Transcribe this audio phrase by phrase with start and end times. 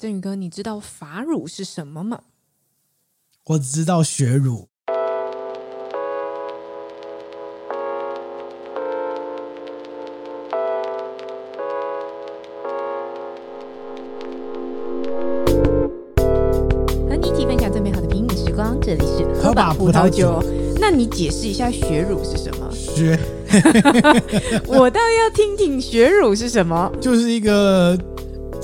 [0.00, 2.20] 振宇哥，你知道法乳是什么吗？
[3.48, 4.66] 我只知道血乳。
[17.06, 20.42] 和你一起分享最美好的品饮时光，这里是喝吧葡萄酒。
[20.80, 22.70] 那你解释一下血乳是什么？
[22.72, 23.20] 血，
[24.66, 26.90] 我倒要听听血乳是什么。
[27.02, 27.94] 就是一个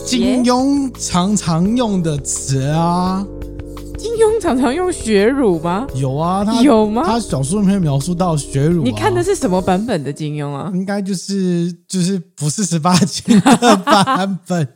[0.07, 3.27] 金庸常常用的词啊。
[3.99, 5.85] 金庸常常用血乳吗？
[5.97, 7.03] 有啊，他有吗？
[7.05, 8.85] 他小说里面描述到血乳、啊。
[8.85, 10.71] 你看的是什么版本的金庸啊？
[10.73, 14.69] 应该就是就是不是十八禁的版本。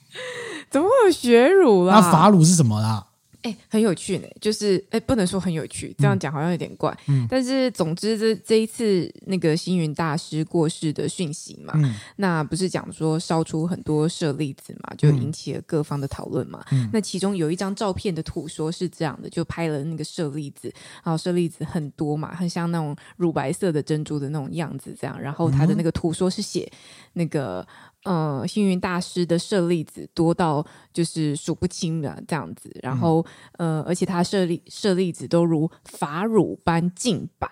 [0.70, 1.96] 怎么会有血乳啦？
[1.96, 3.04] 那法乳是什么啦？
[3.42, 6.96] 哎，很有趣呢，就是哎，不能说很有趣，这样讲好像有点怪。
[7.08, 16.64] 嗯，但是总之这这一次那个星云大师过世的讯息嘛，嗯，那不是讲说烧出很多舍利子嘛，就引起了各方的讨论嘛。
[16.72, 25.20] 嗯，那其中有一张照片的图说是这样的，就拍了那个舍利子，然后舍利子很多嘛，很像那种乳白色的珍珠的那种样子，这样。
[25.20, 26.70] 然后他的那个图说是写
[27.14, 27.66] 那个。
[28.04, 33.24] 呃，星云大师的舍利子多到就是数不清的这样子，然后、
[33.58, 37.46] 嗯、呃，而且他舍利舍利子都如法乳般净白。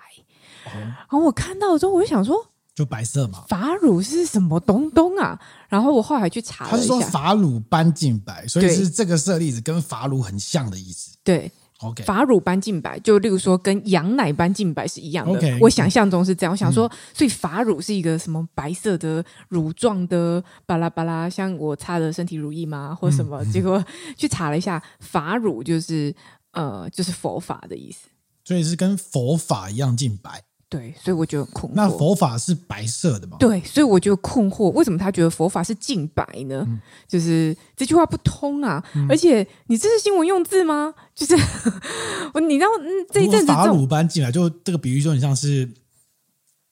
[0.66, 2.34] 哦、然后我看到之后，我就想说，
[2.74, 5.38] 就白色嘛，法乳是什么东东啊？
[5.68, 11.16] 然后我后来还去查了一下，他是说法乳般净白，所以是这个舍利子跟法乳很像的意思。
[11.22, 11.50] 对。
[11.80, 12.02] Okay.
[12.02, 15.40] 法乳般净白，就例如说跟羊奶般净白是一样的。
[15.40, 15.58] Okay.
[15.60, 23.44] 我想象中是这样，我想说，嗯、所以法乳是一个什么白色的乳状的巴拉巴拉，像我擦的身体乳液吗，或什么？
[23.44, 23.84] 嗯、结果
[24.16, 26.12] 去查了一下，法乳就是
[26.50, 28.08] 呃，就是佛法的意思，
[28.44, 30.42] 所以是跟佛法一样净白。
[30.70, 31.74] 对，所以我觉得困惑。
[31.74, 33.38] 那佛法是白色的吗？
[33.40, 36.62] 对，所以我就困惑，为什么他觉得佛法是净白呢？
[36.68, 38.84] 嗯、就是这句话不通啊！
[38.94, 40.92] 嗯、而且你这是新闻用字吗？
[41.14, 41.34] 就是
[42.34, 45.72] 我，你知道，嗯，这一阵子法鲁班进来，就这个比喻就很像是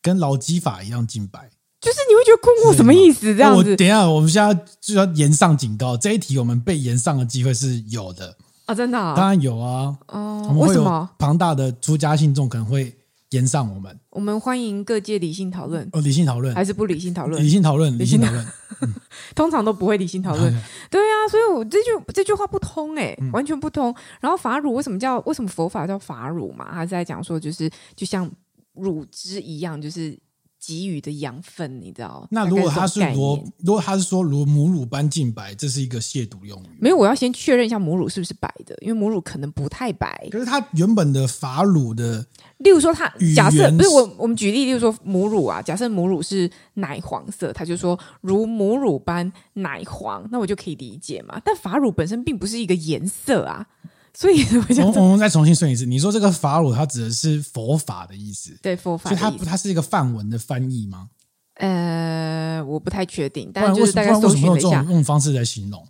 [0.02, 1.48] 跟劳基法一样净白。
[1.80, 3.34] 就是你会觉得困惑什么意思？
[3.34, 3.70] 这样子。
[3.70, 8.36] 我等一下，我们现在就要延上警告，这一题我们被延上的机会是有的
[8.66, 8.74] 啊！
[8.74, 9.14] 真的、啊？
[9.16, 9.96] 当然有啊！
[10.08, 11.08] 哦，为什么？
[11.18, 12.94] 庞大的出家信众可能会。
[13.36, 15.86] 炎上我们，我们欢迎各界理性讨论。
[15.92, 17.42] 哦，理性讨论还是不理性讨论？
[17.42, 18.46] 理性讨论，理性讨论，
[19.36, 20.52] 通常都不会理性讨论。
[20.90, 23.94] 对啊，所以我这句这句话不通哎、欸，完全不通。
[24.20, 26.68] 然后法乳为什么叫为什么佛法叫法乳嘛？
[26.72, 28.30] 他是在讲说，就是就像
[28.72, 30.18] 乳汁一样，就是。
[30.58, 32.26] 给予的养分，你知道？
[32.28, 36.78] 那如果他是如，如果他是说如母乳般净白，这是一个亵渎用语。
[36.80, 40.26] 没有，我要先确认一下母乳是不是白的，因为母乳可能不太白。
[40.32, 42.26] 可是它原本的法乳的，
[42.58, 51.40] 例如说他假设不是我，我们举例，例如说母乳啊，假设母乳是奶黄色，他就说如母乳般奶黄，那我就可以理解嘛。
[51.44, 53.66] 但法乳本身并不是一个颜色啊。
[54.14, 55.84] 所以我想，我们再重新说一次。
[55.84, 61.08] 你说这个法乳，它指的是佛法的意思，对佛法，所以它它是一个梵文的翻译吗？
[61.56, 65.86] 呃，我不太确定，但就是大概搜寻了一下，为什么用这种方式来形容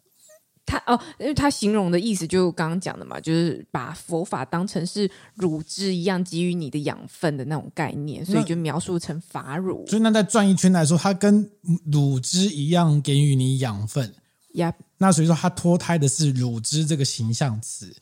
[0.66, 9.86] 它哦，因为他形容的意思就刚刚讲的嘛，就是把佛法当成是乳汁一样给予你的养分的那种概念，所以就描述成法乳。
[9.86, 11.48] 所以那在转一圈来说，它跟
[11.90, 14.12] 乳汁一样给予你养分。
[14.54, 17.94] 呀 Yep，那所以说它脱胎的是乳汁这个形象词。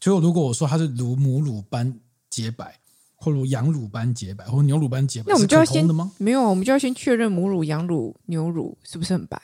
[0.00, 1.92] 所以，如果我说它是如母乳般
[2.30, 2.74] 洁白，
[3.16, 5.84] 或如羊乳般洁白，或牛乳般洁白，那我们就要先？
[6.18, 9.38] 没有，我们就要先确认母乳、羊乳、牛乳是不是很白？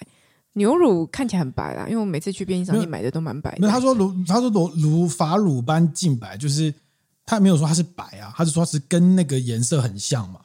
[0.55, 3.59] 牛乳看起来很白啦，因为我每次去便利商店买的都蛮白的。
[3.61, 6.73] 那他说如他说如如法乳般净白，就是
[7.27, 10.41] 他没有说它是白啊，他是说是跟那个颜色很像嘛。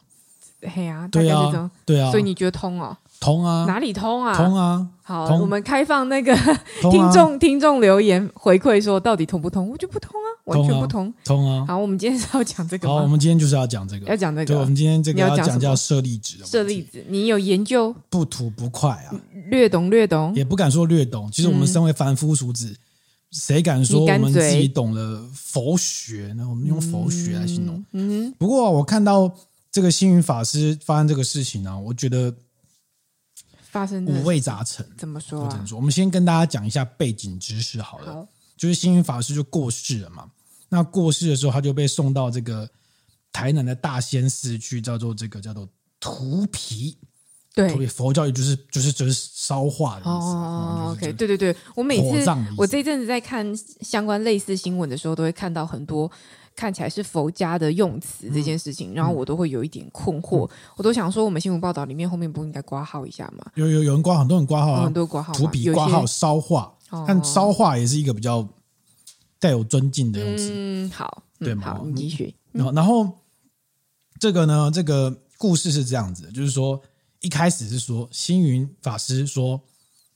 [0.61, 2.97] 嘿、啊，对啊，对啊，所以你觉得通哦？
[3.21, 4.35] 通啊，哪里通啊？
[4.35, 6.35] 通啊，好，我们开放那个
[6.91, 9.69] 听众、啊、听众留言回馈说到底通不通？
[9.69, 11.13] 我觉得不通啊，完全不通。
[11.23, 12.93] 通啊，好，我们今天是要讲这个吗？
[12.95, 14.45] 好，我们今天就是要讲这个，要讲这个。
[14.45, 16.43] 对，我们今天这个要讲叫舍利子。
[16.45, 17.95] 舍利子，你有研究？
[18.09, 19.15] 不吐不快啊，
[19.49, 21.31] 略懂略懂，也不敢说略懂。
[21.31, 22.75] 其实我们身为凡夫俗子，
[23.31, 26.47] 谁、嗯、敢说我们自己懂了佛学呢？
[26.49, 27.77] 我们用佛学来形容。
[27.93, 29.31] 嗯，嗯，不过我看到
[29.71, 32.33] 这个星云法师发生这个事情呢、啊，我觉得。
[33.71, 35.47] 发生五味杂陈，怎么说？
[35.75, 38.15] 我们先跟大家讲一下背景知识好了。
[38.15, 38.27] 好，
[38.57, 40.25] 就是星云法师就过世了嘛。
[40.69, 42.69] 那过世的时候，他就被送到这个
[43.31, 45.67] 台南的大仙寺去，叫做这个叫做
[45.99, 46.97] 荼毗。
[47.53, 50.09] 对，佛教也就是就是就是烧化的意思。
[50.09, 53.45] 哦，OK，对对对，我每次我这一阵子在看
[53.81, 56.09] 相关类似新闻的时候，都会看到很多。
[56.55, 60.45] 看起来是佛家的用词这件事情，嗯、然后我都会有一点困惑。
[60.45, 63.45] 嗯、我都想说，我们新闻报道里面后面不应该挂号一下吗？
[63.55, 66.69] 有有有人挂号，很多人挂号、啊，很多挂号，荼毗括号烧化
[67.07, 68.45] 但烧化也是一个比较
[69.39, 70.51] 带有尊敬的用词。
[70.53, 71.63] 嗯，好，对吗？
[71.63, 72.35] 好，你继续。
[72.51, 73.19] 然后，然后
[74.19, 76.81] 这个呢，这个故事是这样子，就是说
[77.21, 79.59] 一开始是说星云法师说，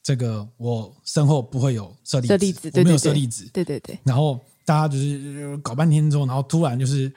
[0.01, 3.97] 这个我身后不会有舍利子，利子我没有舍利子，对对对。
[4.03, 7.11] 然后大家就是搞半天之后，然后突然就是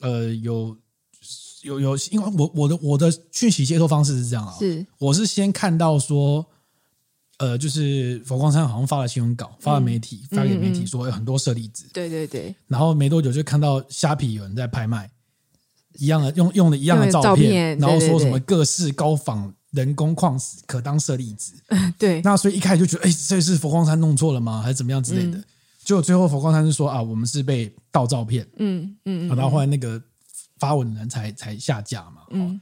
[0.00, 0.76] 呃有
[1.62, 6.46] 有有，因为我我的我的讯息接收方式是这样啊，是我是先看到说。
[7.40, 11.86] 呃，就是佛光山好像发了新闻稿，发了媒体，嗯、发给媒体说有很多舍利子。
[11.90, 12.54] 对对对。
[12.68, 15.10] 然后没多久就看到虾皮有人在拍卖，
[15.94, 21.54] 一样的用用了一样的照片，然后说什么各式高仿人工矿石可当舍利子。
[21.96, 22.20] 对。
[22.20, 24.60] 那所以一开始就觉得，哎，这是佛光山弄错了吗？
[24.60, 25.42] 还是怎么样之类的？
[25.82, 28.46] 结果最后佛光山是说啊，我们是被盗照片。
[28.58, 29.28] 嗯嗯。
[29.28, 29.98] 然后后来那个
[30.58, 32.20] 发文的人才才下架嘛。
[32.32, 32.60] 嗯。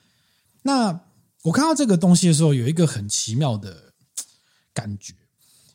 [0.63, 1.01] 那
[1.43, 3.88] 我看到这个东西的时候，有一个很奇妙的。
[4.79, 5.13] 感觉，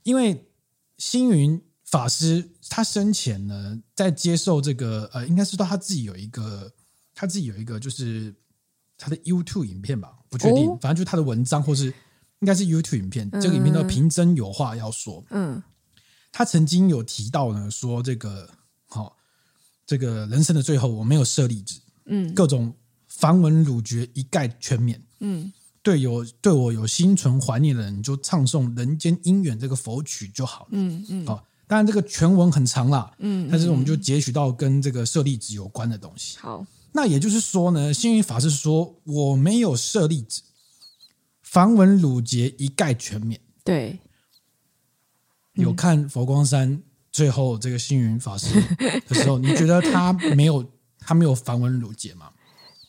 [0.03, 0.47] 因为
[0.97, 6.71] 星云法师他生前呢，在接受这个呃，应该是说他自己有一个，
[7.13, 8.33] 他自己有一个，就是
[8.97, 11.87] 他的 YouTube 影片吧，不确定，哦、反正就是他的文章，或是
[12.39, 13.29] 应该是 YouTube 影片。
[13.33, 15.21] 嗯、这个影片叫“平真有话要说”。
[15.31, 15.61] 嗯，
[16.31, 18.49] 他曾经有提到呢，说这个
[18.87, 19.13] 好、哦，
[19.85, 22.73] 这个人生的最后，我没有舍利子，嗯，各种
[23.09, 25.51] 繁文缛节一概全免，嗯。
[25.83, 30.67] 对有对我有心存怀念的人，就唱诵《人间姻缘》这个佛曲就好了。
[30.71, 31.27] 嗯嗯。
[31.27, 33.13] 好，当然这个全文很长啦。
[33.19, 33.47] 嗯。
[33.51, 36.37] 但是我们就截取到跟这个舍利子有关的东西。
[36.39, 40.41] 好，那也就是说呢，星云法师说我没有舍利子，
[41.41, 43.39] 繁文縟节一概全免。
[43.63, 43.99] 对。
[45.53, 46.81] 有看佛光山
[47.11, 48.59] 最后这个星云法师
[49.07, 50.65] 的时候， 你觉得他没有
[50.97, 52.31] 他没有繁文縟节吗？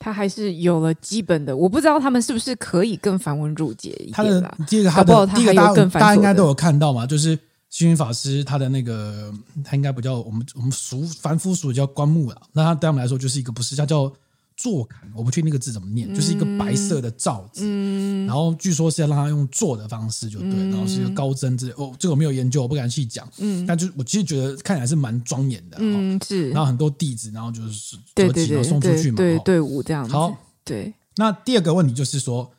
[0.04, 4.12] 他还是有了基本的，我不知道他们是不是可以更繁文缛节一点。
[4.12, 7.38] 他的第一个，他的第一个，大家大家应该都有看到嘛，就是
[7.70, 9.32] 星云法师他的那个，
[9.64, 14.12] 他应该不叫我们我们俗凡夫俗叫棺木了，那他对他们来说就是一个不是，他叫。
[14.56, 30.94] 坐坎，我不确定那个字怎么念，嗯、就是一个白色的罩子，嗯、然后据说是要让他用坐的方式就对，嗯、然后是一个高僧之类哦，这个我没有研究，我不敢细讲，嗯，但就我其实觉得看起来是蛮庄严的，嗯，是，然后很多弟子，然后就是对对对送出去嘛，对队伍这样子，好，对。
[31.16, 32.50] 那第二个问题就是说，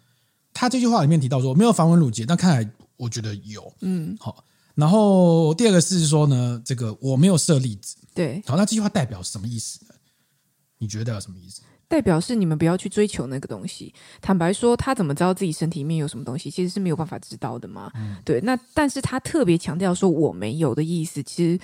[0.54, 4.44] 他这句话里面提到说没有繁文缛节，但看来我觉得有，嗯，好。
[4.76, 9.92] 然后第二个是说呢，这个我没有设例子，对，好，那这句话代表什么意思呢？
[10.78, 11.62] 你觉得代表什么意思？
[11.88, 13.94] 代表是你们不要去追求那个东西。
[14.22, 16.50] 坦白说，他怎么知道自己身体里面有什么东西？
[16.50, 17.92] 其实是没有办法知道的嘛。
[17.96, 21.60] 嗯、对，那但是他特别强调说我没有的意思，其实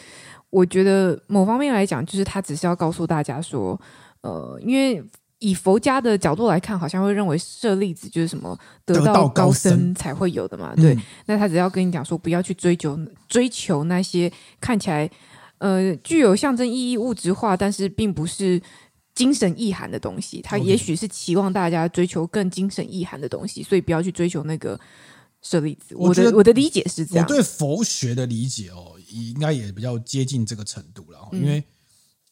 [0.49, 3.79] 我觉得某方面来讲，就是他只是要告诉大家说，
[4.21, 5.03] 呃，因为
[5.39, 10.75] 以佛家的角度来看，好像会认为舍利子就是什么得道高僧才会有的嘛。
[10.75, 12.97] 对，嗯、那他只要跟你讲说，不要去追求
[13.27, 15.09] 追求那些看起来
[15.57, 18.61] 呃具有象征意义、物质化，但是并不是。
[19.13, 24.79] 精神意涵的东西，他也许是期望大家追求更精神意涵的东西，所以不要去追求那个
[25.41, 25.93] 舍利子。
[25.95, 31.27] 我的我的理解是这样，我对佛学的理解哦，应该也比较接近这个程度了。
[31.33, 31.61] 因为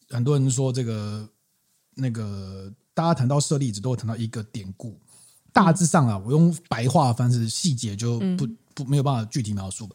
[0.08, 1.28] 很多人说这个
[1.94, 4.98] 那个，大家谈到舍利子都会谈到一个典故，
[5.52, 9.86] 大致上啊，我用白话的方式，细节就不不没有办法具体描述。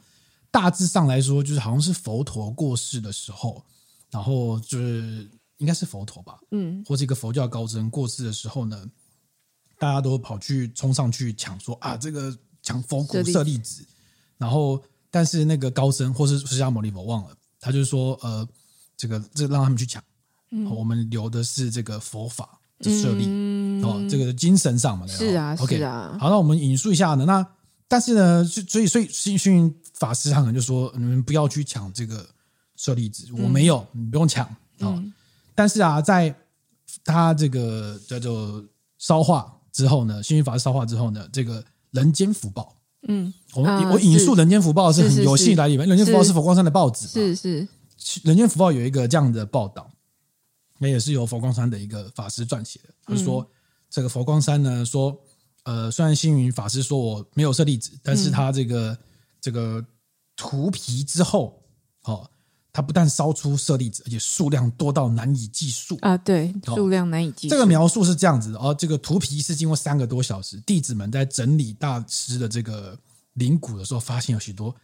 [0.52, 3.64] 大致上来说，就是好像是佛陀过世的时候，
[4.12, 5.28] 然后就是。
[5.58, 8.86] 应该是佛陀吧，嗯，或是一个佛教高僧过世的时候呢，
[9.80, 13.86] 大家都跑去冲上去抢，说啊，这个抢佛骨舍利子，
[14.38, 18.46] 然后但是那个高僧或是释迦牟尼佛忘了，他就说，呃，
[18.98, 20.04] 这个这个让他们去抢，
[20.52, 27.48] 嗯，我们留的是这个佛法的舍利，嗯、哦，这个精神上嘛，是啊，OK，是啊，好，那我们引述一下呢，那
[27.88, 32.28] 但是呢，所以所以星云法师他可能就说，你们不要去抢这个
[32.76, 34.96] 舍利子，我没有，嗯、你不用抢，啊、哦。
[34.98, 35.14] 嗯
[35.56, 36.36] 但是啊，在
[37.04, 38.64] 他这个叫做
[38.98, 42.76] 烧化之后呢，星云法师烧化之后呢，这个人间福报，
[43.08, 46.34] 嗯，我我引述人间福报是很有幸来里面，人间福报是。
[46.34, 47.68] 佛光山的报纸，是是，
[48.24, 49.90] 人间福报有一个这样的报道，
[50.80, 53.50] 那也是由佛光山的一个法师撰写的，他说
[53.90, 55.18] 这个佛光山呢说，
[55.64, 58.98] 呃，虽然星云法师说我没有舍利子，但是他这个
[59.40, 59.84] 这个
[60.36, 61.64] 涂皮之后，
[62.04, 62.30] 哦。
[62.76, 66.18] 它不但烧出舍利子，而且数量多到难以计数啊！
[66.18, 67.56] 对，数量难以计数。
[67.56, 73.00] 这个描述是这样子的，而、哦、这个图皮是经过三个多小时，弟子们在整理大师的这个
[73.36, 74.76] 灵骨的时候，发现有许多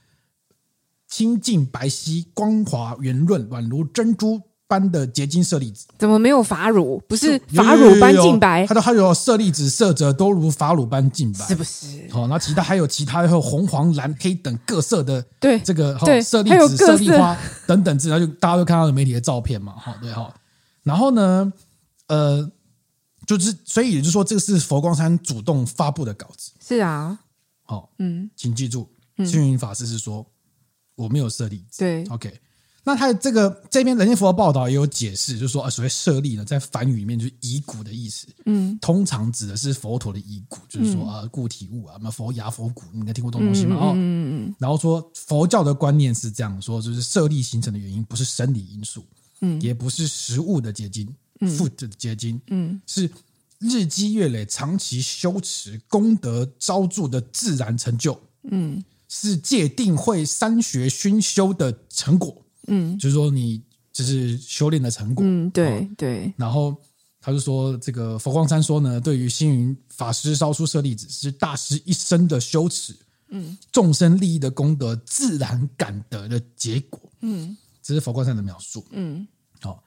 [1.10, 4.42] 清净白皙、光滑圆润，宛如珍珠
[4.72, 5.86] 般的结晶色粒子。
[6.00, 7.04] 怎么没有法乳？
[7.10, 8.66] 不是法乳般净白？
[8.66, 12.08] 它的还有色粒子色泽都如法乳般净白，是不是？
[12.10, 17.38] 好，那其他还有其他还有红黄蓝黑等各色的，对这个对舍利子、色粒花
[17.68, 20.34] 等等之类，就大家都看到媒体的照片嘛，哈，对哈。
[20.84, 21.52] 然后呢，
[22.08, 22.50] 呃，
[23.28, 26.52] 就是所以也就是说，这个是佛光山主动发布的稿子。
[26.66, 27.20] 是啊，
[27.64, 28.90] 好，嗯，请记住，
[29.26, 30.26] 星云法师是说
[30.96, 31.80] 我没有舍利子。
[31.80, 32.40] 对，OK。
[32.84, 38.28] 那他这个这边人间佛的报道也有解释，就是说啊，所谓舍利呢，在梵语里面就是遗骨的意思。
[38.46, 43.76] 嗯，通常指的是佛陀的遗骨，就是说啊，固体物啊，什么佛牙、佛骨，你应该听过这种东西吗？
[43.76, 44.56] 哦，嗯嗯嗯。
[44.60, 49.06] 然后说佛教的观念是这样说，就是舍利形成的原因不是生理因素。
[49.44, 53.10] 嗯，也不是食物的结晶，嗯，food 的结晶，嗯，是
[53.58, 58.20] 日积月累、长期修持功德昭著的自然成就，
[58.52, 66.34] 嗯，是界定慧三学熏修的成果，嗯，就是说你就是修炼的成果，嗯，对对。
[66.38, 66.76] 然后
[67.20, 72.96] 他就说，这个佛光山说呢，对于星云法师烧出舍利子，是大师一生的修持，
[73.30, 77.58] 嗯，众生利益的功德自然感得的结果，嗯。
[77.84, 78.86] 这是佛光山的描述。
[78.92, 79.28] 嗯，
[79.60, 79.80] 好、哦，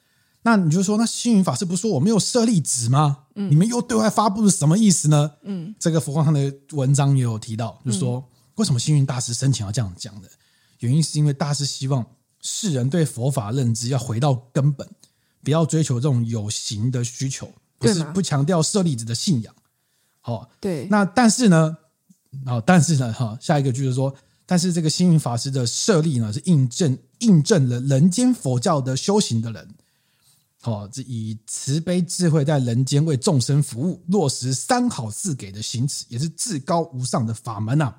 [0.43, 3.19] 那你就说，那星云法师不是说我没有舍利子吗？
[3.37, 5.31] 嗯，你们又对外发布是什么意思呢？
[5.45, 8.25] 嗯，这个佛光山的文章也有提到，就是说、嗯、
[8.57, 10.29] 为什么星云大师生前要这样讲的？
[10.81, 12.05] 原因是因为大师希望
[12.45, 14.89] 世人对佛法认知要回到根本，
[15.43, 19.53] 不要追求这种有形的需求，不是不强调舍利子的信仰。
[20.21, 20.87] 好、哦，对。
[20.89, 21.77] 那但是呢，
[22.47, 24.15] 哦，但是呢，哈，下一个就是说。
[24.47, 29.75] 但是这个星云法师的舍利呢，是印证印证了人间佛教的修行的人，
[30.65, 37.97] 哦，这以慈悲智慧在人间为众生服务，落实三好四给的行持，也是至高无上的法门呐、啊。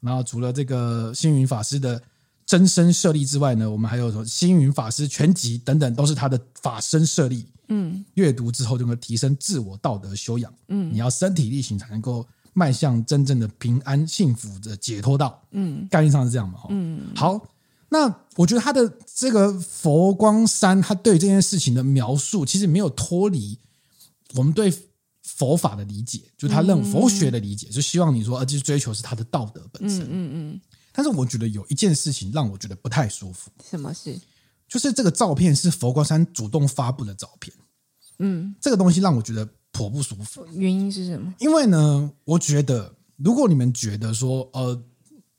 [0.00, 2.02] 然后除了这个星云法师的
[2.46, 7.46] 真身舍利之外呢，我们还有说星云法师全集等等，都是他的法身舍利。
[7.68, 10.52] 嗯，阅读之后就能提升自我道德修养。
[10.68, 12.26] 嗯，你要身体力行才能够。
[12.56, 17.48] 迈向真正的平安幸福的解脱道，嗯，概念上是这样嘛，嗯，好，
[17.88, 23.58] 那我觉得他的这个佛光山，他对这件事情的描述，其实没有脱离
[24.36, 24.72] 我们对
[25.24, 30.60] 佛法的理解，就他认佛学的理解，就希望你说，呃，就是追求是他的道德本身，嗯嗯，
[30.94, 34.18] 但是我觉得有一件事情让我觉得不太舒服，什么事？
[34.68, 37.54] 就是这个照片是佛光山主动发布的照片，
[38.20, 39.46] 嗯，这个东西让我觉得。
[39.76, 41.34] 颇不舒服，原因是什么？
[41.40, 44.80] 因为呢，我觉得如果你们觉得说，呃，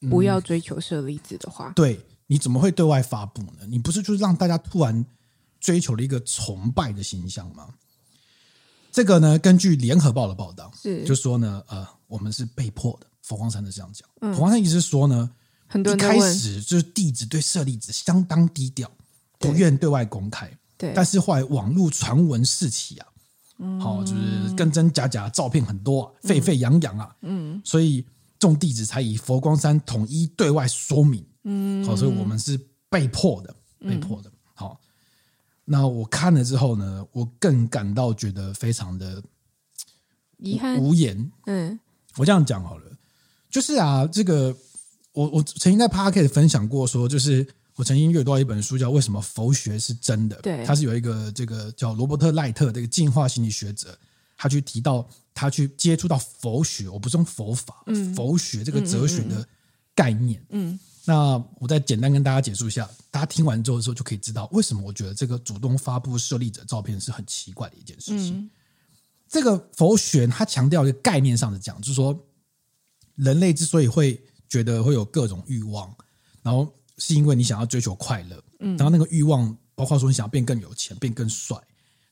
[0.01, 1.97] 嗯、不要追求舍利子的话，对，
[2.27, 3.65] 你怎么会对外发布呢？
[3.69, 5.05] 你不是就是让大家突然
[5.61, 7.73] 追求了一个崇拜的形象吗？
[8.91, 13.07] 这个呢，根据联合报的报道，是就说呢，呃，我们是被迫的。
[13.21, 15.31] 佛光山是这样讲，嗯、佛光山意思是说呢，
[15.67, 18.89] 很多人一开始就是弟子对舍利子相当低调，
[19.39, 20.49] 不愿对外公开。
[20.77, 23.07] 对，但是后来网络传闻四起啊。
[23.79, 27.15] 好，就是真真假假照片很多，啊沸沸扬扬啊。
[27.21, 28.05] 嗯，所以
[28.37, 31.25] 众弟子才以佛光山统一对外说明。
[31.43, 34.29] 嗯，好，所以我们是被迫的，被迫的。
[34.53, 34.77] 好，
[35.63, 39.23] 那我看了之后呢，我更感到觉得非常的
[40.35, 41.31] 遗憾，无言。
[41.45, 41.79] 嗯，
[42.17, 42.91] 我这样讲好了，
[43.49, 44.53] 就是啊，这个
[45.15, 47.47] 我我曾经在 p a r k e t 分享过，说就是。
[47.77, 50.37] 我曾经阅读到一本书，叫《为什么佛学是真的》。
[50.41, 53.99] 对，他是有一个这个叫罗伯特赖特这个进化心理学者，
[54.37, 59.45] 他去提到他去接触到佛学，我不是用佛法，嗯、佛学这个哲学的
[59.93, 60.41] 概念。
[60.51, 68.37] 嗯，那我再简单跟大家解释一下，大家听完之后的时候就可以知道为什么我觉得这个主动发布设立者照片是很奇怪的一件事情。
[68.37, 68.49] 嗯、
[69.27, 72.17] 这个佛学他强调一个概念上的讲，就是说
[73.15, 75.95] 人类之所以会觉得会有各种欲望，
[76.41, 76.71] 然后。
[76.97, 81.57] 是因为你想要追求快乐，嗯，然后那个欲望包括说你想要变更有钱、变更帅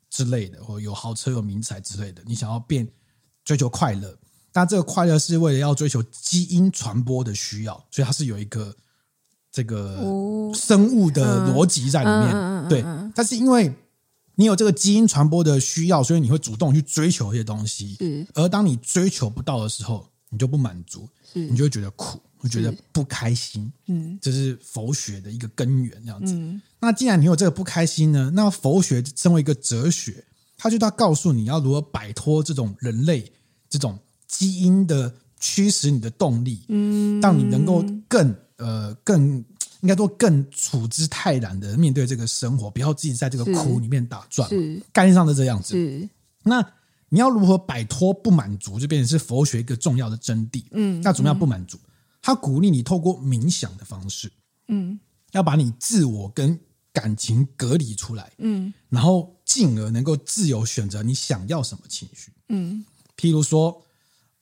[0.10, 2.86] 之类的，或有豪车、有名彩之类的，你想要变
[3.46, 4.14] 追求快乐，
[4.52, 8.76] 但这个快乐是为了要追求基因传播的需要，所以它是有一个
[9.50, 10.00] 这个
[10.54, 12.84] 生物的逻辑在里面，对。
[13.16, 13.74] 但是因为
[14.36, 22.20] 你有这个基因传播的需要，所以你会主动去追求一些东西，而当你追求不到的时候，你就不满足，你就会觉得苦。
[22.44, 26.34] 会觉得不开心，嗯，这是佛学的一个根源，这样子。
[26.34, 30.22] 嗯、那既然你有这个不开心呢，那佛学身为一个哲学，
[30.58, 33.32] 它就要告诉你要如何摆脱这种人类
[33.70, 33.98] 这种
[34.28, 39.38] 基因的驱使你的动力，嗯，让你能够更呃更
[39.80, 44.50] 应该说更处之泰然的面对这个生活，不要自己在这个苦里面打转。
[44.50, 45.78] 是概念上是这样子。
[46.44, 46.62] 那
[47.14, 50.64] 你要如何摆脱不满足，就变成是佛学一个重要的真谛。
[50.72, 51.78] 嗯，那怎么样不满足？
[52.24, 54.32] 他鼓励你透过冥想的方式，
[54.68, 55.00] 嗯，
[55.34, 56.60] 要把你自我跟
[56.92, 62.84] 感情隔离出来，嗯，然后进而能够自由选择你想要什么情绪，嗯，
[63.16, 63.80] 譬如说，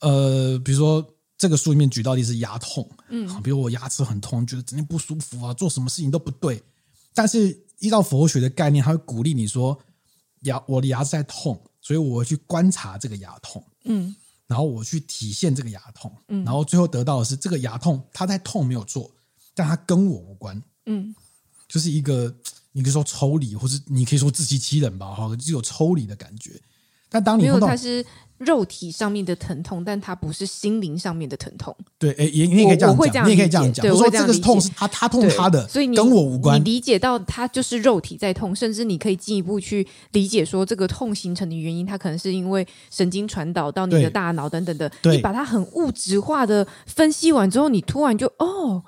[0.00, 6.62] 呃，比如说这个书里面举到例子是牙痛，嗯，比如我牙齿很痛，觉得整天不舒服啊，做什么事情都不对，
[7.12, 9.78] 但是依照佛学的概念，他会鼓励你说，
[10.44, 19.10] 牙我的牙齿在痛，所以我去观察这个牙痛，嗯，然后我去体现这个牙痛，嗯，然后最后得到的是这个牙痛，它在痛没有做，
[19.54, 21.14] 但它跟我无关，嗯。
[21.68, 22.30] 就是一个，
[22.72, 26.60] 你可以说抽离，或是你可以说自欺欺人吧，哈，就有抽离的感觉。
[27.08, 28.04] 但当你碰到它是
[28.44, 31.74] 肉体上面的疼痛，但它不是心灵上面的疼痛。
[31.98, 33.86] 对，诶，也你也可以这样讲，你也可以这样讲。
[33.88, 36.60] 我说这个痛是他他痛他的，所以你跟我无关。
[36.60, 44.90] 你理解到他就是肉体在痛，甚至你可以进一步去理解说，这个痛形成的原因，它可能是因为神经传导到你的大脑等等的。
[45.04, 48.82] 你把它很物质化的分析完之后，你突然就哦。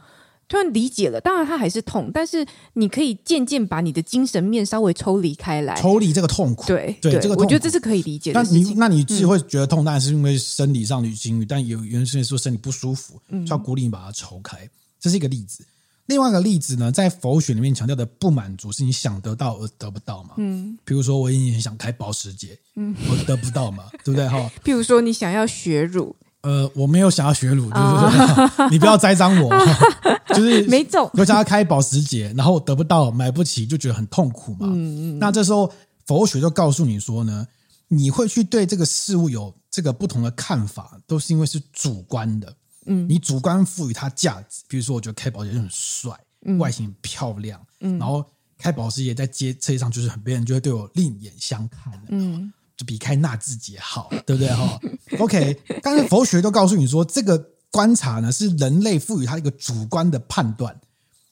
[0.54, 6.64] 突然理解了，当然他还是痛，但是你可以渐渐把你的精神面稍微抽离开来，抽离这个痛苦。
[6.68, 8.40] 对对，这个我觉得这是可以理解的。
[8.40, 14.56] 那你那你自己会觉得痛，当然是因为生理上的经历，但有有人说身体不舒服，就要鼓励你把它抽开。
[15.00, 15.66] 这是一个例子。
[16.06, 20.34] 另外一个例子呢，在佛学里面强调的不满足是你想得到而得不到嘛？
[20.36, 24.28] 嗯，比如说我也很想开保时捷，嗯，我得不到嘛，对不对？
[24.28, 26.14] 哈， 譬如说你想要学乳。
[26.44, 29.50] 呃，我没有想要学乳，就是说，你不要栽赃我，
[30.28, 34.66] 就是没中，我想要开保时捷，然后得不到，买不起，就觉得很痛苦嘛。
[34.68, 35.18] 嗯嗯。
[35.18, 35.72] 那这时候
[36.06, 37.46] 佛学就告诉你说呢，
[37.88, 42.54] 你会去对这个事物有这个不同的看法，都是因为是主观的。
[42.84, 43.08] 嗯。
[43.08, 46.12] 你主观赋予它价值，比如说，我觉得开保时捷很帅，
[46.58, 48.22] 外形很漂亮，嗯，然后
[48.58, 52.52] 开保时捷在街车上就是很别人就会对我另眼相看的，嗯。
[52.76, 54.80] 就比开纳智捷好， 对不对哈
[55.18, 60.80] ？OK，但是佛学都告诉你说，这个观察呢是人类赋予它一个主观的判断。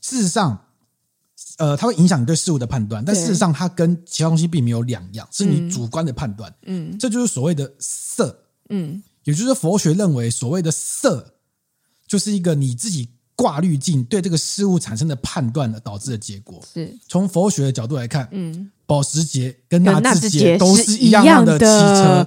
[0.01, 0.67] 事实上，
[1.59, 6.53] 呃，它会影响你对事物的判断，但事实上它跟其他东西并没有两样，是你主观的判断。
[6.63, 8.45] 嗯，这就是所谓的色。
[8.69, 11.35] 嗯，也就是佛学认为，所谓的色
[12.07, 16.62] 就是一个你自己挂滤镜对这个事物产生的判断的导致的结果。
[16.73, 18.71] 是从佛学的角度来看，嗯。
[18.85, 22.26] 保时捷跟纳智捷都是一样的汽车，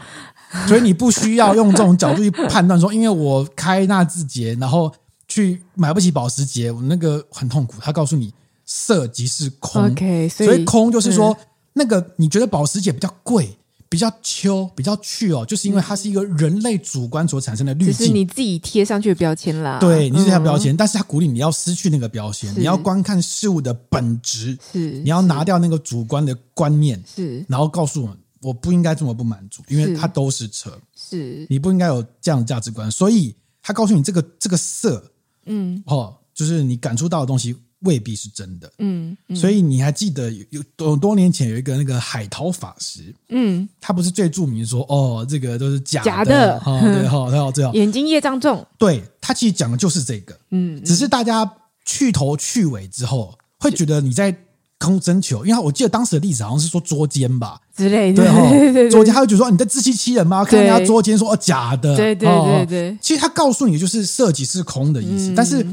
[0.67, 4.91] 所以你不需要用这种角度去判断说，因为我开纳智捷，然后
[5.27, 7.75] 去买不起保时捷，我那个很痛苦。
[7.81, 8.33] 他告诉你，
[8.65, 13.55] 色即是空，okay, 所以，所以空就是说，嗯、那个你觉得保时捷比较贵。
[13.95, 19.79] 比较秋，比较去哦，就是因为它是一个人类主观所产生的滤镜，是你自己贴上去的标签啦。
[19.79, 27.45] 对，你是贴标签，嗯、但是它鼓励你要失去那个标签，你要观看事物的本质，是你要拿掉那个主观的观念，是。
[27.47, 31.47] 然后告诉我，我不应该这么不满足，因为它都是车，是。
[31.49, 35.01] 你不应该有这样的价值观，所以他告诉你这个这个色，
[35.45, 37.55] 嗯，哦，就是你感触到的东西。
[37.85, 51.49] 未必是真的，嗯，嗯，所以你还记得有多多年前有一个那个海涛法师，嗯，他不是最著名说哦，这个都是假的，假的，哦、对 哈，他要这样，眼睛业障重，对，他其实讲的就是这个，嗯，只是大家
[51.85, 54.35] 去头去尾之后，会觉得你在
[54.77, 57.61] 空征求，因为我记得当时的例子好像是说捉奸吧。
[57.75, 60.43] 之类的，对哈，对对对，捉奸，他就觉得说你在自欺欺人吗？
[60.43, 65.65] 看人家捉奸说哦假的，对对对对，其实他告诉你就是色即是空的意思，嗯、但是。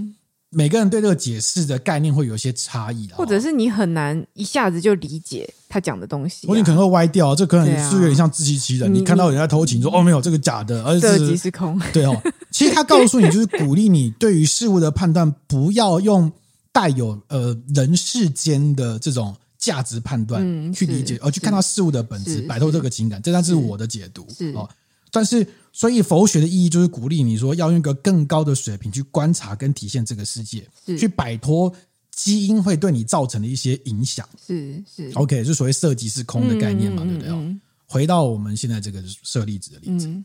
[0.54, 8.86] 每个人对这个解释的概念会有一些差异，或者是你很难一下子就理解他讲的东西，啊，或者你可能会歪掉，这可能是有点像自欺欺人。
[8.86, 12.22] 啊、你看到人家偷情说，哦没有这个假的，而色即是空， 对哦。
[12.50, 16.30] 其实他告诉你就是鼓励你对于事物的判断，不要用
[16.70, 23.22] 带有呃人世间的这种价值判断去理解，而去看到事物的本质，摆脱这个情感。
[23.22, 24.68] 这才是我的解读哦。
[25.10, 31.72] 但是，所以佛学的意义就是鼓励你说，要用一个更高的水平去观察跟体现这个世界，去摆脱
[32.14, 34.28] 基因会对你造成的一些影响。
[34.46, 37.30] 是是，OK，就所谓色即是空的概念嘛，嗯、对不对？
[37.30, 40.22] 嗯、回到我们现在这个舍利子的例子，嗯、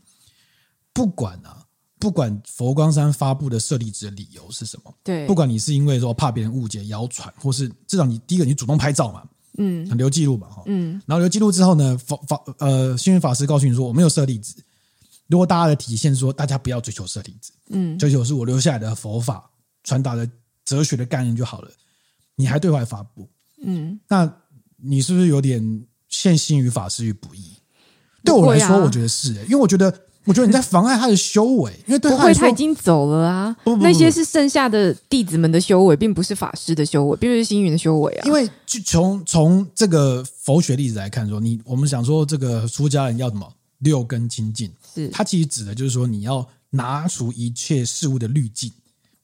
[0.92, 1.64] 不管啊，
[1.98, 9.22] 不管佛光山发布的舍利子的理由是什么，对，不管你是因为说怕别人误解、谣传，或是至少你第一个你主动拍照嘛，
[9.56, 14.54] 嗯，留记录嘛，哈，嗯，然后留记录之后呢，法法呃，星云法师告诉你说，我没有舍利子。
[15.28, 19.48] 如果大家的体现说，大家不要追求舍利子，嗯，追求是我留下来的佛法
[19.84, 20.28] 传达的
[20.64, 21.70] 哲学的概念就好了。
[22.34, 23.28] 你还对外发布，
[23.62, 24.32] 嗯，那
[24.76, 27.52] 你是不是有点陷心于法师于不义？
[28.24, 29.92] 对我来说，我觉得是、欸，因为我觉得，
[30.24, 33.54] 我觉得你在妨碍他的修为，因为对他来说，他已经走了啊。
[33.64, 38.26] 不不不不，那些是剩下的弟子们的修为，并不是法师的修为，并不是星云的修为啊。
[38.26, 43.52] 因为就从从这个佛学例子来看说，说你我们想说这个出家人要什么？
[43.78, 48.70] 六根清净，是它其实指的就是说，你要拿出一切事物的滤镜，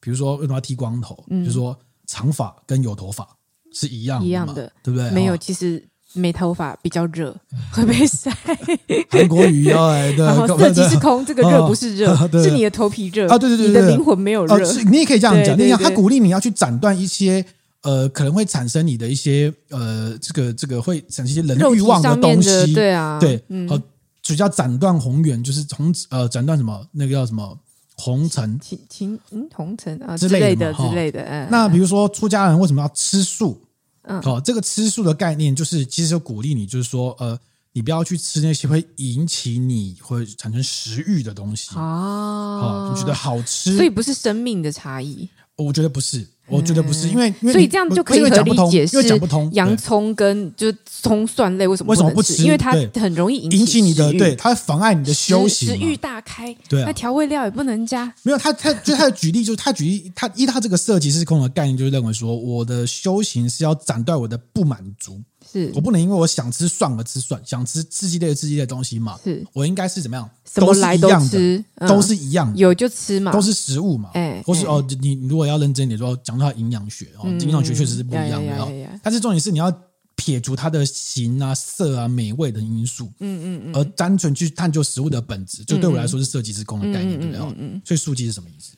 [0.00, 3.26] 比如说为什么要剃光头，嗯、就是说长发跟有头发
[3.72, 5.10] 是一样一样的，对不对？
[5.10, 5.84] 没有，其实。
[6.16, 7.36] 没头发比较热，
[7.74, 8.30] 会被晒。
[9.10, 13.36] 韩国语要来的， 然后色即是空，这个热不是热，是你的头皮热啊！
[13.36, 14.72] 对对对，你的灵魂没有热。
[14.84, 17.44] 你也可以这样讲，你想他鼓励你要去斩断一些
[17.82, 22.72] 呃，可能会产生你的一些呃，这个这个会产生一些人欲望的东西。
[22.72, 23.76] 对啊，对，好，
[24.24, 27.56] 就叫斩断红缘，就是从呃斩断什么那个叫什么
[27.94, 31.22] 红尘、情情嗯红尘啊之类的之类的。
[31.22, 33.60] 嗯，那比如说出家人为什么要吃素？
[34.02, 37.38] 嗯，好，这个吃素的概念就是，其实就鼓励你，就是说，呃，
[37.72, 42.60] 你不要去吃那些会引起你会产生食欲的东西哦。
[42.62, 45.28] 好，你觉得好吃，所以不是生命的差异。
[45.56, 46.26] 我觉得不是。
[46.46, 49.48] 我觉得不是，因为所以这样就可以合理解释，因为讲不通。
[49.54, 52.42] 洋葱跟就葱蒜类为什么为什么不吃？
[52.42, 56.54] 因为它很容易引起你的，对，它会妨碍你的修行，食欲大开。
[56.68, 58.12] 对，那调味料也不能加。
[58.22, 65.20] 没有，他他就他的举例就是他举例，他依他这个色即是空的概念，就是认为说我的修行是要斩断我的不满足。
[65.54, 69.16] 是我不能因为我想吃蒜而吃蒜，想吃刺激类的刺激类的东西嘛？
[69.22, 70.28] 是我应该是怎么样？
[70.56, 74.10] 都是一样的，都是一样，有就吃嘛，都是食物嘛。
[74.14, 79.00] 哎，或是哦，你如果要认真一点说，讲到营养学哦，营养学确实是不一样的。
[79.02, 79.72] 但是重点是你要
[80.16, 87.54] 撇除它的形啊、色啊、美味的因素，嗯嗯嗯，而单纯去探究食物的本质，就对我来说是设计之功的概念，对不对？
[87.58, 88.72] 嗯，所以素鸡是什么意思？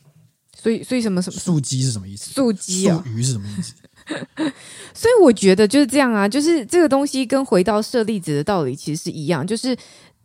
[0.58, 2.30] 所以所以什么什么素鸡是什么意思？
[2.30, 3.74] 素鸡啊，素鱼是什么意思？
[4.94, 9.76] 所以我觉得就是这样啊，就是这个东西跟回到舍利子的道理其实是一样，就是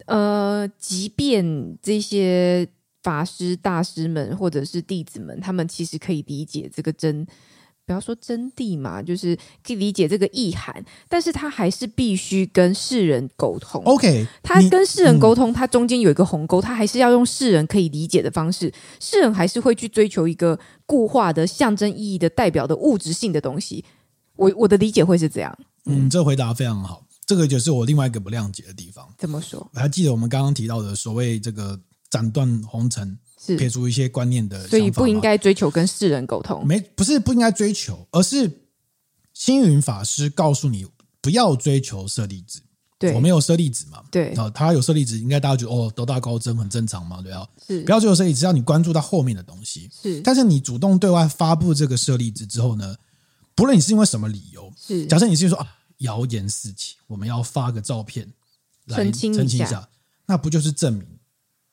[0.05, 2.67] 呃，即便这些
[3.03, 7.25] 法师大师们或者是弟子们，他们其实可以理解这个真。
[7.85, 13.83] 不要说真谛嘛，就是可以理解这个意涵，但是他还是必须跟世人沟通。
[13.83, 18.71] OK，他跟世人沟通，他中间有一个鸿沟，他还是要用世人可以理解的方式。
[18.99, 23.83] 世人还是会去追求一个固化的象征意义的代表的物质性的东西。
[24.35, 25.57] 我我的理解会是这样。
[25.85, 29.05] 嗯，这回答非常好，这个就是我另外一个不谅解的地方。
[29.17, 29.69] 怎么说？
[29.73, 31.79] 我还记得我们刚刚提到的所谓这个
[32.11, 33.17] 斩断红尘。
[33.43, 36.63] 是撇除一些观念的，所以不应该追求跟世人沟通。
[36.63, 38.67] 没，不是不应该追求，而是
[39.33, 40.85] 星云法师告诉你
[41.19, 42.61] 不要追求舍利子。
[42.99, 44.03] 对，我没有舍利子嘛。
[44.11, 47.43] 对啊，他有舍利子，应该大家觉得哦，得大高僧很正常嘛，对啊。
[47.65, 49.89] 是，不要追求舍利子，只要你关注到后面的东西。
[49.91, 52.95] 是，但是你主动对外发布这个舍利子之后呢，
[53.55, 58.31] 不论你是因为什么理由，是，假设你是说啊，谣言四起，我们要发个照片
[58.85, 59.89] 来澄清一下，
[60.27, 61.07] 那不就是证明？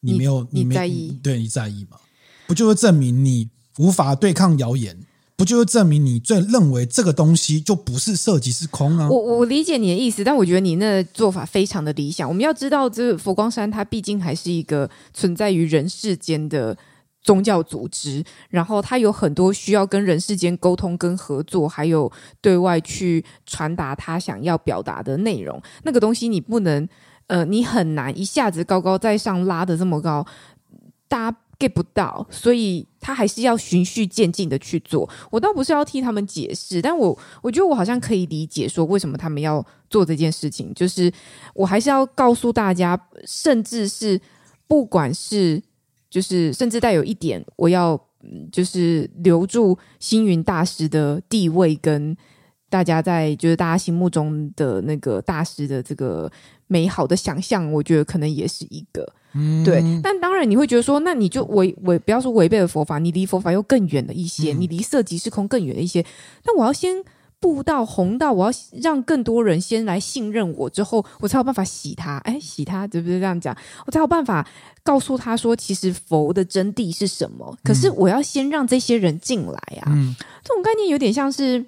[0.01, 1.99] 你没有，你，没你在意，对你在意吗？
[2.47, 4.99] 不就是证明你无法对抗谣言？
[5.37, 9.09] 不就是证明你最认为这个东西就不是涉及是空啊？
[9.09, 12.29] 我我理解你的意思，但我觉得你那做法非常的理想。
[12.29, 16.77] 我们要知道，这佛光山它毕竟还是一个存在于人世间的
[17.23, 25.63] 宗教组织，然后它有很多需要跟人世间沟通、跟合作，还有对外去传达他想要表达的内容。
[25.85, 26.89] 那个东西你不能。
[27.29, 30.27] 呃，你很难一下子高高在上拉得这么高，
[31.07, 35.09] 大家 get 不到，所以他还是要循序渐进的去做。
[35.31, 41.13] 我倒不是要替他们解释，但我我觉得我好像可以理解说为什么他们要做这件事情，就是
[41.55, 44.21] 我还是要告诉大家，甚至是
[44.67, 45.63] 不管是
[46.09, 48.01] 就是甚至带有一点，我要
[48.51, 52.17] 就是留住星云大师的地位跟。
[52.71, 56.31] 大家在就是大家心目中的那个大师的这个
[56.67, 59.83] 美好的想象，我觉得可能也是一个、嗯、对。
[60.03, 66.05] 但当然你会觉得说，那你就违违不要说违背了佛法，你离佛法又更远了一些，嗯、你离色即是空更远了一些。
[66.45, 67.03] 那我要先
[67.41, 72.19] 布道弘道，我要让更多人先来信任我，之后我才有办法洗他。
[72.19, 73.19] 哎，洗他对不对？
[73.19, 74.47] 这样讲，我才有办法
[74.83, 77.57] 告诉他说，其实佛的真谛是什么。
[77.65, 79.89] 可是我要先让这些人进来啊。
[79.89, 81.65] 嗯、这种概念有点像是。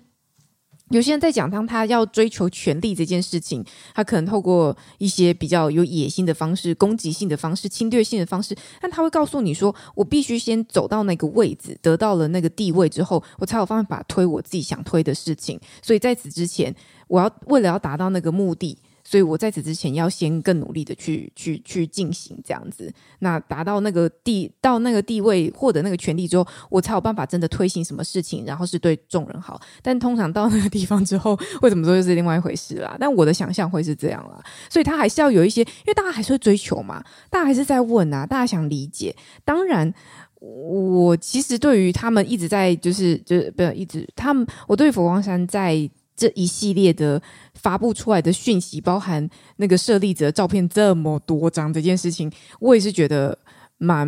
[0.90, 15.60] 有些人在讲，当他要追求权力这件事情，他可能透过一些比较有野心的方式、攻击性的方式、侵略性的方式，但他会告诉你说：“我必须先走到那个位置，得到了那个地位之后，我才有办法推我自己想推的事情。
[15.80, 16.74] 所以在此之前，
[17.06, 18.76] 我要为了要达到那个目的。”
[19.10, 29.60] 所以我在此之前要先更努力的去去去进行这样子，那达到那个地到那个地位，获得那个权利之后，我才有办法真的推行什么事情，然后是对众人好。
[29.82, 32.96] 但通常到那个地方之后，为什么说又是另外一回事啦？
[33.00, 39.12] 但我的想象会是这样啦，所以他还是要有一些，因为大家还是会追求嘛，大家还是在问啊，大家想理解。
[39.44, 39.92] 当然，
[40.38, 45.90] 我其实对于他们一直在就是就是不要一直他们，我对佛光山在。
[46.20, 47.20] 这一系列的
[47.54, 53.38] 发布出来的讯息，包含那个舍利子的照片这么多张，这件事情我也是觉得
[53.78, 54.06] 蛮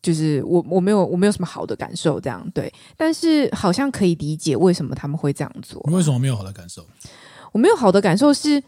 [0.00, 2.72] 就是我我没有我没有什么好的感受，这样对。
[2.96, 5.84] 但是好像可以理解为什么他们会这样做。
[5.86, 6.86] 你为什么没有好的感受？
[7.52, 8.62] 我没有好的感受是，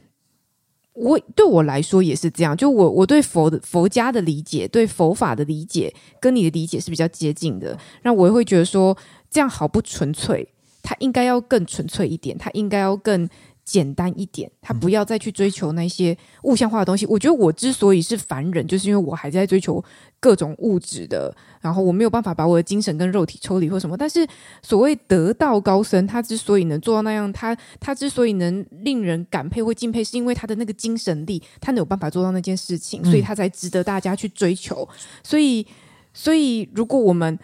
[0.92, 2.54] 我对我来说也是这样。
[2.54, 7.78] 就我我对佛的佛家的理解，对佛法的理解，跟你的理解是比较接近的。
[8.02, 8.94] 那我也会觉得说，
[9.30, 10.46] 这样好不纯粹。
[10.82, 13.28] 他应该要更纯粹一点，他应该要更
[13.64, 17.06] 简单一点，他不要再去追求那些物象化的东西。
[17.06, 19.82] 我觉得我之所以是凡人，就是因为我还在追求
[20.18, 23.96] 各种物质的，然后我没有办法把我的精神跟肉体抽离或什么。
[23.96, 24.26] 但是
[24.62, 34.88] 所谓得道高僧，他之所以能做到那样，他他之所以能令人感佩或敬佩，是因为他的那个精神力，他能有办法做到那件事情，所以他才值得大家去追求。
[35.22, 35.64] 所以，
[36.12, 37.38] 所以如果我们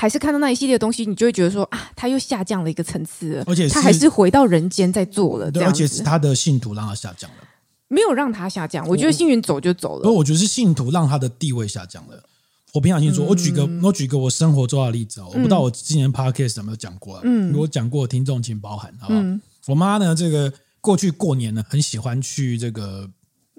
[0.00, 5.50] 还是看到那一系列的东西，你就会觉得说啊，他又下降了一个层次了，而且他还是回到人间在做了。
[5.50, 7.36] 对，而且是他的信徒让他下降了，
[7.88, 8.88] 没有让他下降。
[8.88, 10.04] 我觉得星云走就走了。
[10.04, 12.22] 不，我觉得是信徒让他的地位下降了。
[12.72, 19.20] 我平常心说，我举个我举个我生活中的例子哦，我不知道我今年 podcast 有没有讲过，嗯，如果讲过，听众请包涵，好不好？
[19.66, 23.06] 我妈呢，这个过去过年呢，很喜欢去这个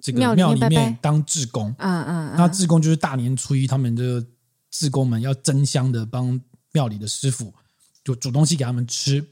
[0.01, 4.25] 这个庙里面当志工，嗯嗯，那志工就是大年初一他们的。
[4.71, 7.53] 志工们要争相的帮庙里的师傅
[8.03, 9.23] 就煮东西给他们吃。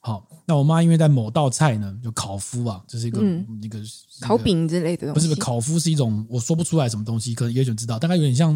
[0.00, 3.78] 好，那我妈因为在某道菜呢，就烤麸啊，这是一个、嗯、一个
[4.20, 5.14] 烤饼之类的东西。
[5.14, 8.52] 不是不是，烤麸是一种我说不出来什么东西，可能也有人知道，大概有点像，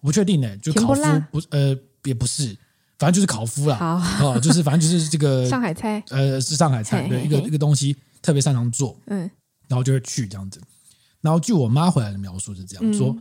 [0.00, 2.56] 我不确定呢，就烤麸不呃也不是，
[2.98, 3.98] 反正就是烤麸啦。
[3.98, 9.30] 好，哦，就是反正就是这个上海菜，呃，是上海菜，对，一个一个东西特别擅长做，嗯，
[9.68, 10.58] 然后就会去这样子。
[11.20, 13.16] 然后据我妈回来的描述是这样、嗯、说。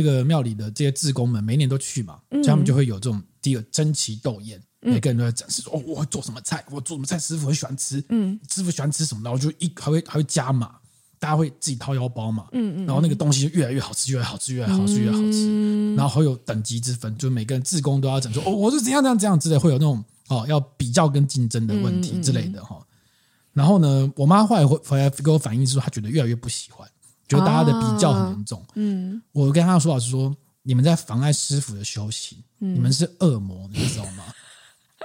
[0.00, 10.76] 这个庙里的这些志工们每年都去嘛，所以他们就会有这种第一个争奇斗艳，嗯、每个人都在展示说哦，我会做什么菜，我做什么菜，师傅很喜欢吃，嗯，师傅喜欢吃什么，然后就一还会还会加码，
[11.18, 22.80] 大家会自己掏腰包嘛，嗯嗯，然后那个东西就越来越好吃，越来越好吃，越来越好吃，越来越好吃，嗯、然后会有等级之分，就每个人志工都要整说哦，我是怎样怎样怎样之类，会有那种哦要比较跟竞争的问题之类的哈。
[23.52, 26.88] 然后呢，我妈后来回回来给我反映是说，她觉得越来越不喜欢。
[27.30, 34.24] 觉得大家的比较很严重，哦、嗯，我跟他说老实说，你们在妨碍师傅的修行，嗯、你们是恶魔，你知道吗？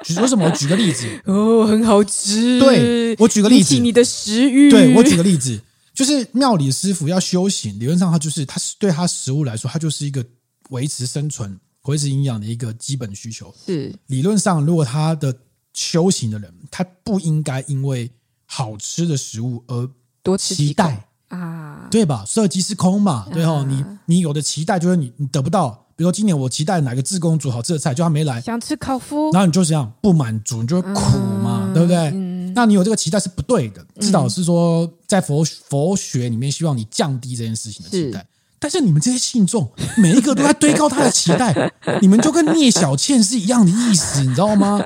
[0.04, 0.46] 举 为什么？
[0.46, 2.60] 我举个例子 哦，很好吃。
[2.60, 4.72] 对，我举个例子，你的食欲。
[4.72, 5.62] 对，我举个例子，
[5.94, 10.26] 就是庙里师傅要修行，理论上他就是他是对他食物来说，他就是一个
[10.72, 13.54] 维持生存、维持营养的一个基本需求。
[13.66, 15.38] 是理论上，如果他的
[15.74, 18.10] 修行的人，他不应该因为
[18.46, 19.88] 好吃的食物而
[20.24, 21.08] 多期待。
[21.30, 22.24] 啊，对吧？
[22.26, 23.66] 色即是空嘛，对哦。
[23.68, 31.02] 你你有的期待就是你你得不到，比如说今年我期待哪个志工煮好吃的菜，就他没来，想吃烤麸，然后你就这样不满足，你就会苦
[31.44, 32.12] 嘛，对不对？
[32.56, 38.26] 那你有这个期待是不对的，至少是说在佛佛学里面，希望你降低这件事情的期待。
[38.58, 44.82] 但是你们这些信众，每一个都在堆高他的期待， 你们就跟聂小倩是一样的意思，你知道吗？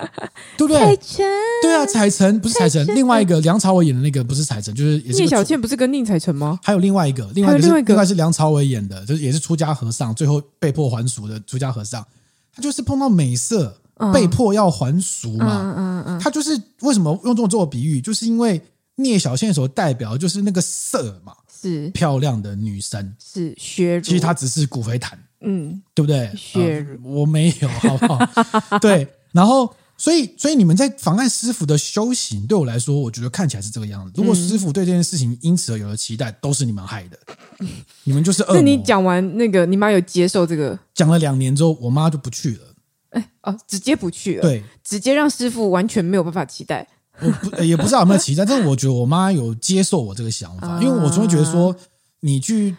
[0.57, 0.97] 对不对？
[1.61, 6.59] 对啊，彩晨不是彩晨，另外一个梁朝伟演的那个不是彩晨，就是也是聂小倩，不是跟宁采臣吗？
[6.63, 12.05] 还有另外一个，另外一个是另外是梁朝伟演的，就是也是出家和尚，最后被迫还俗的出家和尚，
[12.53, 13.75] 他就是碰到美色，
[14.13, 15.61] 被迫要还俗嘛。
[15.61, 18.61] 嗯嗯嗯，他就是为什么用这种做比喻，就是因为
[18.95, 21.33] 聂小倩所代表的就是那个色嘛。
[21.61, 24.01] 是漂亮的女生，是削弱。
[24.01, 26.31] 其实她只是骨灰坛，嗯，对不对？
[26.33, 28.79] 削弱、呃、我没有，好不好？
[28.79, 29.05] 对。
[29.33, 34.13] 然后，所以，所以你们在妨碍师傅的修行，对我来说，我觉得看起来是这个样子。
[34.15, 37.19] 如果师傅对这件事情因此而有了期待，都是你们害的，
[37.59, 37.67] 嗯、
[38.05, 38.55] 你们就是恶魔。
[38.55, 40.79] 那你讲完那个，你妈有接受这个？
[40.95, 42.59] 讲了两年之后，我妈就不去了。
[43.09, 44.41] 哎，哦，直接不去了。
[44.41, 46.87] 对，直接让师傅完全没有办法期待。
[47.19, 51.75] 我不 也不知道有没有期待，但是我觉得我妈有接受我这个想法，因为我总会觉得说
[52.21, 52.73] 你去。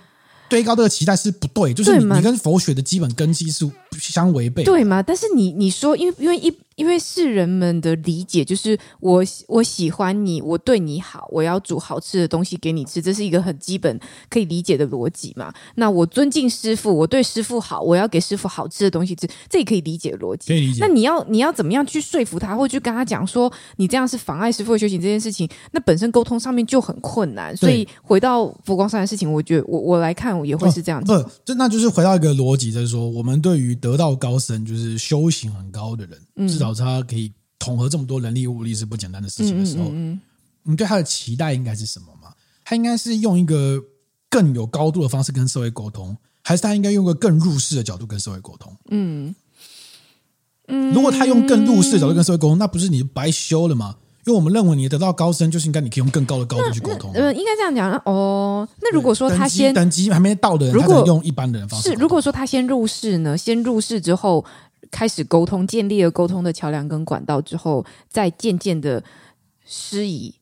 [0.48, 3.64] 堆高这个期待是不对，就是你你跟佛学的基本根基是
[3.98, 5.02] 相违背，对吗？
[5.02, 14.00] 但是你你说，因为因为一因为世人们的理解就是我我喜欢你，我对你好，我要煮好吃的东西给你吃，这是一个很基本
[14.30, 15.52] 可以理解的逻辑嘛。
[15.74, 20.48] 那我尊敬师傅，我对师傅好，我要给师傅好吃的东西吃，这也可以理解逻辑。
[20.48, 20.78] 可以理解。
[20.80, 27.54] 那你要你要怎么样去说服他，或去跟他讲说你这样是妨碍师傅的修行这件事情，那本身沟通上面就很困难。
[27.54, 30.30] 所以回到佛光山的事情，我觉得我我来看。
[30.30, 39.90] 我也会是这样子，哦，不，这那就是回到一个逻辑，就是说，我们对于得道高僧，就是修行很高的人，嗯、至少他可以统合这么多人力物力是不简单的事情的时候，
[40.62, 42.32] 你对他的期待应该是什么吗？
[42.64, 43.82] 他应该是用一个
[44.28, 48.76] 更有高度的方式跟社会沟通，还是他应该用个更入世的角度跟社会沟通？
[48.90, 49.34] 嗯
[50.68, 53.96] 嗯，如果他用更入世的角度跟社会沟通，那不是你白修了吗？
[54.34, 57.12] 我们认为你得到高深就是应该你可以用更高的高度去沟通。
[57.14, 58.68] 呃，应该这样讲哦。
[58.80, 63.36] 那如果说他先等级还没到的人，如果用一般的人方式，是如果说他先入世呢？
[63.36, 64.44] 先入世之后
[64.90, 69.02] 开始沟通，建立了沟通的桥梁跟管道之后，再渐渐的
[69.64, 70.34] 施以。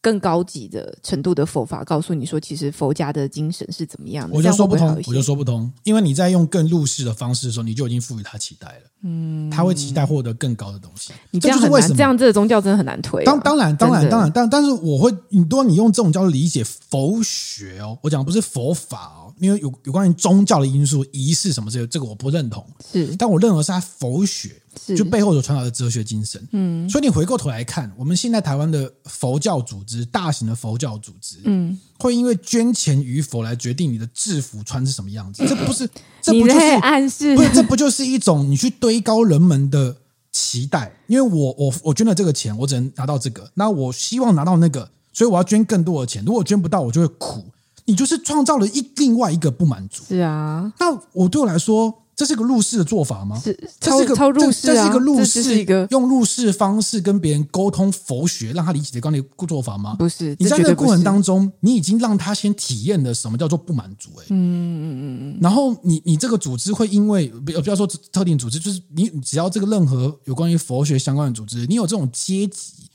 [0.00, 4.36] 更高级的程度的佛法告诉你说，其实佛家的精神是怎么样的？
[4.36, 8.90] 我就说不通，我就说不通，因为你在用更入世的方式的时候，你就已经赋予他期待了。
[9.02, 11.12] 嗯，他会期待获得更高的东西。
[11.30, 13.26] 你这样很难，这样这个宗教真的很难推啊。
[13.26, 19.34] 当当然当然当然，但但是我会，你多你用这种角度理解佛学哦，我讲的不是佛法哦。
[19.38, 22.66] 因为有有关于宗教的因素、仪式什么这个，这个我不认同。
[22.92, 24.60] 是，但我认为是他佛学，
[24.96, 26.42] 就背后所传达的哲学精神。
[26.52, 35.88] 嗯，所以你回过头来看，我们现在台湾的佛教组织，大型的佛教组织，嗯，会因为捐钱与否来决定你的制服穿是什么样子，这不是？
[36.22, 37.34] 这不就是暗示？
[37.36, 39.96] 不是，这不就是一种你去堆高人们的
[40.32, 40.92] 期待？
[41.06, 46.24] 因为我我我捐了这个钱，我只能拿到这个，那我希望拿到那个，所以我要捐更多的钱。
[46.24, 47.44] 如果捐不到，我就会苦。
[47.86, 50.70] 你就是创造了一另外一个不满足，是啊。
[50.78, 53.40] 那我对我来说，这是个入世的做法吗？
[53.40, 59.94] 是，这是一个超入世啊，这是一个入世，用入世方式跟别人沟通佛学，让他理解的观念做法吗？
[59.96, 60.34] 不是。
[60.40, 65.38] 你在这个过程当中，你已经让他先体验了什么叫做不满足，欸，哎，嗯嗯嗯嗯。
[65.40, 72.90] 然后你你这个组织会因为不不要说特定组织，就是你只要这个任何有关于佛学相关的组织，你有这种阶级，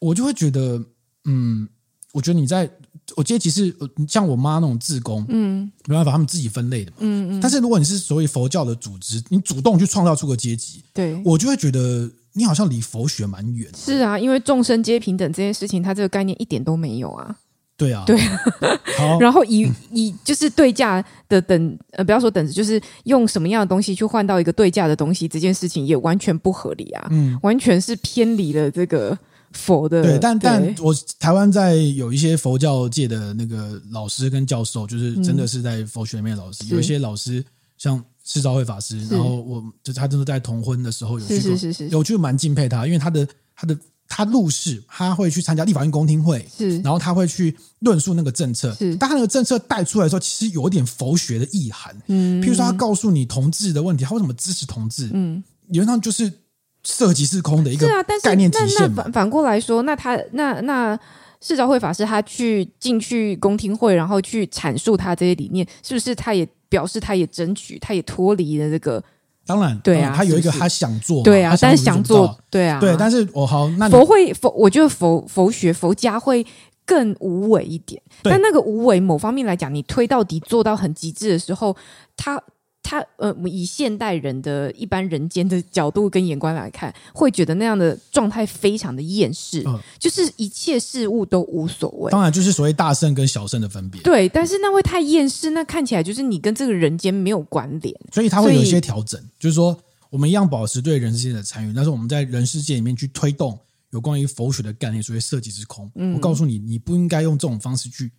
[0.00, 0.84] 我就会觉得，
[1.26, 1.68] 嗯，
[2.12, 2.68] 我觉得你在。
[3.16, 3.74] 我阶级是
[4.08, 7.40] 像我妈那种自工，嗯，没办法，他们自己分类的嘛，嗯嗯。
[7.40, 13.70] 但是如果你是所谓佛教的组织，你主动去创造出个阶级，对，我就会觉得你好像离佛学蛮远。
[13.74, 17.36] 是啊，因为众生皆平等这件事情，它这个概念一点都没有啊。
[17.76, 18.18] 对啊，对。
[18.98, 29.18] 好，然后以以就是对价的等呃，不要说等值，就是用什么样的东西去换到一个对价的东西，这件事情也完全不合理啊，嗯，完全是偏离了这个。
[29.52, 37.44] 佛的对，但但我台湾在有一些佛教界的那个老师跟教授，就是真的是在佛学里面的老师，嗯、有一些老师
[37.76, 56.32] 像释昭慧法师，然后我就他真的在同婚的时候有去过，有去蛮敬佩他，因为他的他的他入世，他会去参加立法院公听会，是，然后他会去论述那个政策，是，但他那个政策带出来的时候，其实有一点佛学的意涵，嗯，譬如说他告诉你同志的问题，他为什么支持同志，嗯，理论上就是。
[56.82, 57.86] 色即是空的一个
[58.22, 58.80] 概念体现。
[58.80, 60.98] 那那反反过来说，那他那那
[61.40, 69.02] 释昭会法师他去进去公听会，然后去阐述他这些理念，是不是他也表示他也争取，他也脱离了这个？
[69.46, 76.46] 当然，对啊，他有一个他想做，对啊，但是想做，对啊，对，但是我好，那佛会佛，我觉得佛佛学佛家会
[76.86, 81.76] 更无为一点，但那个无为某方面来讲，你推到底做到很极致的时候，
[82.16, 82.40] 他。
[82.82, 92.10] 他呃，以现代人的一般人间的角度跟眼光来看，会觉得那样的状态非常的厌世，嗯，就是一切事物都无所谓。
[92.10, 94.02] 当然，就是所谓大圣跟小圣的分别。
[94.02, 103.56] 对，但是那会太厌世，那看起来就是你跟这个人间没有关联，所以他会有一些调整，就是说我们一样保持对人世界的参与，但是我们在人世界里面去推动
[103.90, 105.90] 有关于佛学的概念，所谓色即是空。
[105.94, 108.10] 嗯，我告诉你，你不应该用这种方式去。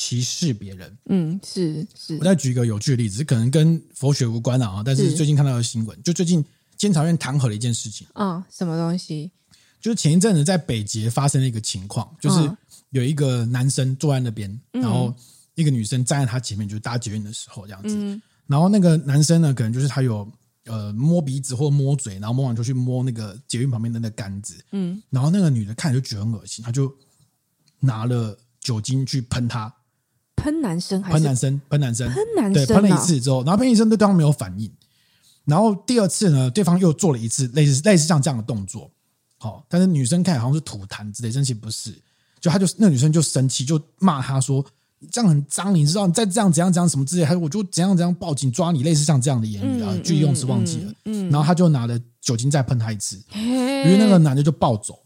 [0.00, 2.16] 歧视别人，嗯，是是。
[2.18, 6.42] 我再举一个有趣的例子，可能跟佛学无关啊，但是最近看到的新闻，就最近
[6.76, 9.28] 监察院弹劾了一件事情啊、哦，什么东西？
[9.80, 12.48] 就是前一阵子在北捷发生了一个情况，就是
[12.90, 15.12] 有一个男生坐在那边，然后
[15.56, 20.30] 一个女生站在他前面，就是搭捷运的时候这样子，嗯、然后那个男生呢，可能就是他有
[20.66, 26.94] 呃摸鼻子或摸嘴，然后摸完就去摸那个捷运旁边的那个杆子，嗯，然后那个女的看着就觉得很恶心，她就
[27.80, 29.74] 拿了酒精去喷他。
[30.38, 31.60] 喷男生还是喷男生？
[31.68, 34.70] 喷男生，喷男生，对，喷了一次之后，然后喷医生对对方没有反应，
[35.44, 38.90] 然后第二次呢，对方又做了一次类似类似像这样的动作，
[39.38, 41.92] 好，但是女生看好像是吐痰之类，真其实不是，
[42.40, 44.64] 就她就那女生就生气，就骂他说
[45.00, 46.06] ：“你这样很脏，你知道？
[46.06, 50.92] 你再这样怎样怎样什么之类，还我就怎样怎样报警抓你，类似像这样的言语啊，具体用词忘记了。
[51.04, 54.98] 嗯，然后他就拿了酒精再喷他一次，于是那个男的就暴走，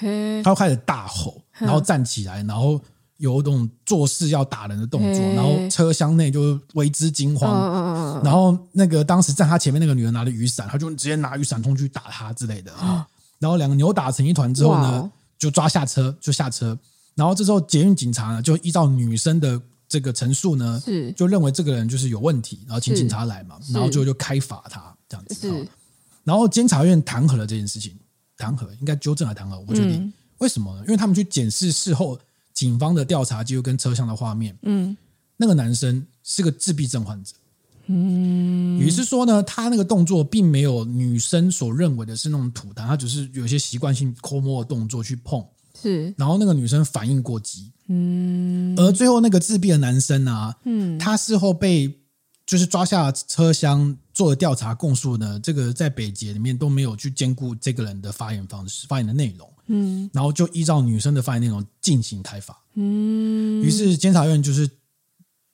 [0.00, 2.80] 他就开始大吼，然后站起来，然后。
[3.20, 8.24] 有一种做事要打人的动作，然后车厢内就为之惊慌。
[8.24, 12.72] 然后那个当时站他前面那个女人拿着雨伞，他就直接拿雨伞冲去打他之类的。
[13.38, 16.76] 然后两个扭打成一团之后呢，就抓下车，就下车。
[17.14, 25.68] 然后这时候捷运警察呢，就依照女生的这个陈述呢，就认为这个人就是有问题，然后请警察来嘛，然后就就开罚他这样子。
[26.24, 27.94] 然后监察院弹劾了这件事情，
[28.38, 30.02] 弹劾应该纠正还弹劾，我觉得
[30.38, 30.82] 为什么呢？
[30.86, 32.18] 因为他们去检视事后。
[32.60, 34.94] 警方的调查记录跟车厢的画面，嗯，
[35.38, 37.32] 那个男生是个自闭症患者，
[37.86, 45.42] 嗯，也是说呢，他那个动作并没有女生所认为的是那种吐痰，他只是有些习惯性抠摸的动作去碰，
[45.80, 51.90] 是，然后那个女生反应过激，嗯，而最后那个自闭的男生啊，嗯，他事后被
[52.44, 59.48] 就是抓下车厢做了调查供述呢，这个在北捷里面都没有去兼顾这个人的发言方式、发言的内容。
[59.72, 62.60] 嗯，然后就依照女生的发言内容进行开罚。
[62.74, 64.68] 嗯，于是监察院就是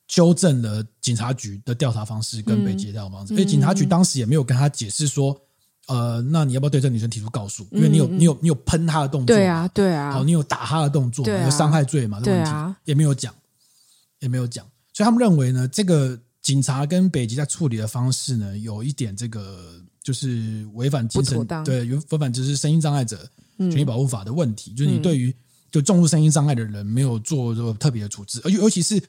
[0.07, 3.35] 纠正了警察局的调查方式跟北捷调查方式。
[3.35, 5.39] 所以、嗯、警察局当时也没有跟他解释说，
[5.87, 7.67] 呃，那你要不要对这个女生提出告诉？
[7.71, 12.19] 因为你有你有你有喷她的动作，对啊对啊，好，你有打她的动作，有伤害罪嘛？
[12.19, 13.31] 对啊，也没有讲，
[14.19, 14.65] 也没有讲。
[14.93, 23.29] 所以他们认为呢，这个警察跟北极在处理的方式呢，有一点这个就是违反精神，对，有违反就是身心障碍者。
[23.57, 25.33] 权益保护法的问题，嗯、就是你对于
[25.71, 29.01] 就重度身心障碍的人没有做这个特别的处置，而尤其是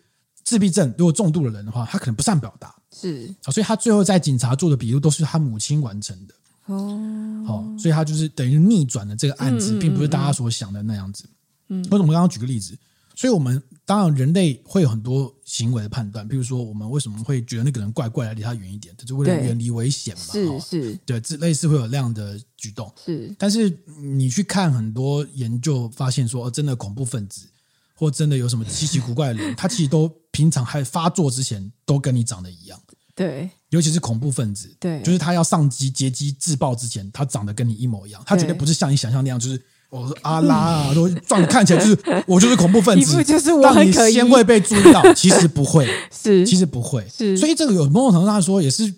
[0.45, 3.33] 自闭症，如果重度的人的话，他可能不善表达，是。
[3.45, 6.35] 啊，所以他最后在警察做的笔录都是他母亲完成的。
[6.67, 11.25] 哦，好，所以他就是等于逆转了这个案子，并不是大家所想的那样子。
[11.69, 12.77] 嗯，或者我们刚刚举个例子。
[13.15, 20.23] 所以，我们当然人类会有很多行为的判断，比如说，我们为什么会觉得那个人怪怪的，离他远一点，就是为了远离危险嘛？
[20.31, 22.93] 是是，对，这类似会有这样的举动。
[23.03, 27.47] 是，但是你去看很多研究，发现说，真的恐怖分子
[27.95, 32.79] 或真的有什么稀奇古怪的人， 他其实都平常还发作之前都跟你长得一样。
[33.15, 39.65] 对，尤其是恐怖分子，对，就是他要上机劫机自爆之前，他长得跟你一模一样，他绝对不是像你想象那样，就是。
[39.91, 47.37] 我说阿拉啊，都壮看起来就是 我就是恐怖分子，就是我很可疑，先会被注意到， 其实不会，是其实不会，是。
[47.37, 48.93] 所以这个有某种程度上说，也是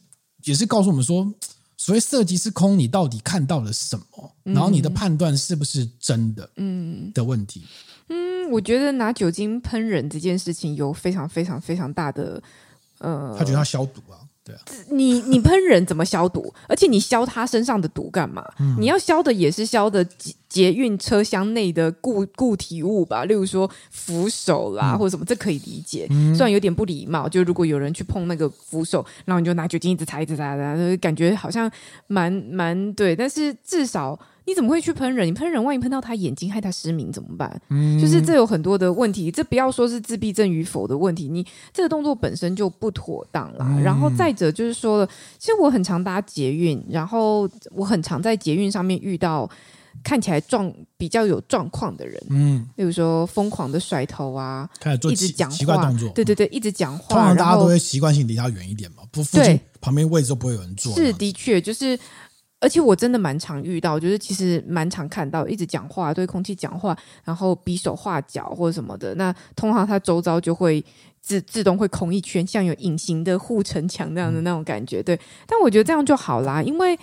[0.45, 1.32] 也是告诉我们说，
[1.76, 4.32] 所谓色即是空，你到底看到了什么？
[4.43, 6.51] 然后你的判断是不是真的？
[6.57, 7.64] 嗯的问题。
[8.09, 12.43] 嗯，我觉得拿酒精喷人这件事情有非常非常非常大的
[12.99, 14.18] 呃，他觉得他消毒啊。
[14.90, 16.53] 你你喷人怎么消毒？
[16.68, 18.44] 而且你消他身上的毒干嘛？
[18.59, 26.07] 嗯、你要消的也是消的捷捷运车厢内的固固体物吧，例如说扶手啦，嗯、或者什么，这可以理解。
[26.11, 31.70] 嗯、虽然有点不礼貌，就如果有人去碰那个扶手，然后你就拿酒精一直擦一直擦擦，感觉好像
[32.09, 34.18] 蛮蛮对，但是至少。
[34.51, 35.28] 你怎么会去喷人？
[35.28, 37.62] 你喷人，万一喷到他眼睛，害他失明怎么办？
[37.68, 39.30] 嗯，就是这有很多的问题。
[39.30, 43.64] 这不要说是自闭症与否的问题，你这个动作本身就不妥当啦。
[43.68, 49.48] 嗯、然后再者就是说了，其实我很常搭捷运，然后我很常在捷运上面遇到
[50.03, 60.92] 看起来状比较有状况的人，嗯，例如说疯狂的甩头啊，开始做一直讲话奇怪动作，对对对，一直讲话，通常大家都会习惯性离他远一点嘛，不附近旁边位置都不会有人坐。
[60.94, 61.96] 是的确就是。
[62.61, 66.94] 而且我真的蛮常遇到，就是其实蛮常看到，一直讲话，对空气讲话，
[67.24, 69.14] 然后比手画脚或者什么的。
[69.14, 70.84] 那通常他周遭就会
[71.22, 75.02] 自自动会空一圈，像有隐形的护城墙那样的那种感觉。
[75.02, 76.98] 对，但我觉得这样就好啦，因为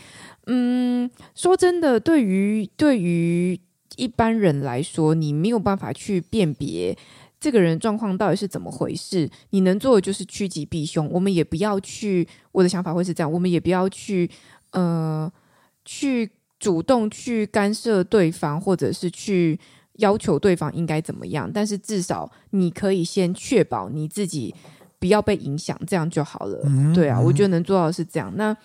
[0.46, 3.60] 嗯，说真的，对于对于
[3.96, 6.96] 一般人来说，你没有办法去辨别
[7.40, 9.28] 这个人状况到底是怎么回事。
[9.50, 11.10] 你能做的就是趋吉避凶。
[11.12, 14.30] 我们也不要去，我的想法会是这样，我们也不要去
[14.74, 15.32] 呃。
[15.88, 16.30] 去
[16.60, 19.58] 主动去干涉对方，或者是去
[19.94, 24.54] 要求对方应该怎么样，但是至少你可以先确保你自己
[25.00, 26.62] 不要被影响，这样就好了。
[26.66, 28.32] 嗯、对啊，我觉得能做到的是这样。
[28.36, 28.56] 那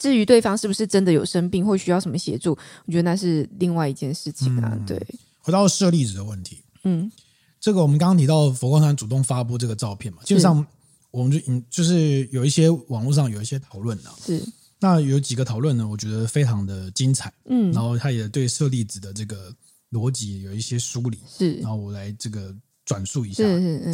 [0.00, 2.56] 至于对方是不是真的有生病或需要什么协助，
[2.86, 4.70] 我觉得那是另外一件事情啊。
[4.72, 5.00] 嗯、对，
[5.40, 7.12] 回到舍利子的问题，嗯，
[7.60, 10.66] 这个我们刚刚提到佛光山主动发布这个照片嘛，基本上
[11.10, 14.42] 我们就就是有一些网络上有一些讨论啊，是。
[14.84, 15.88] 那有几个讨论呢？
[15.88, 19.50] 我觉得非常的精彩，嗯，然后他也对舍利子的这个
[19.92, 22.54] 逻辑有一些梳理，是，然后我来这个
[22.84, 23.42] 转述一下，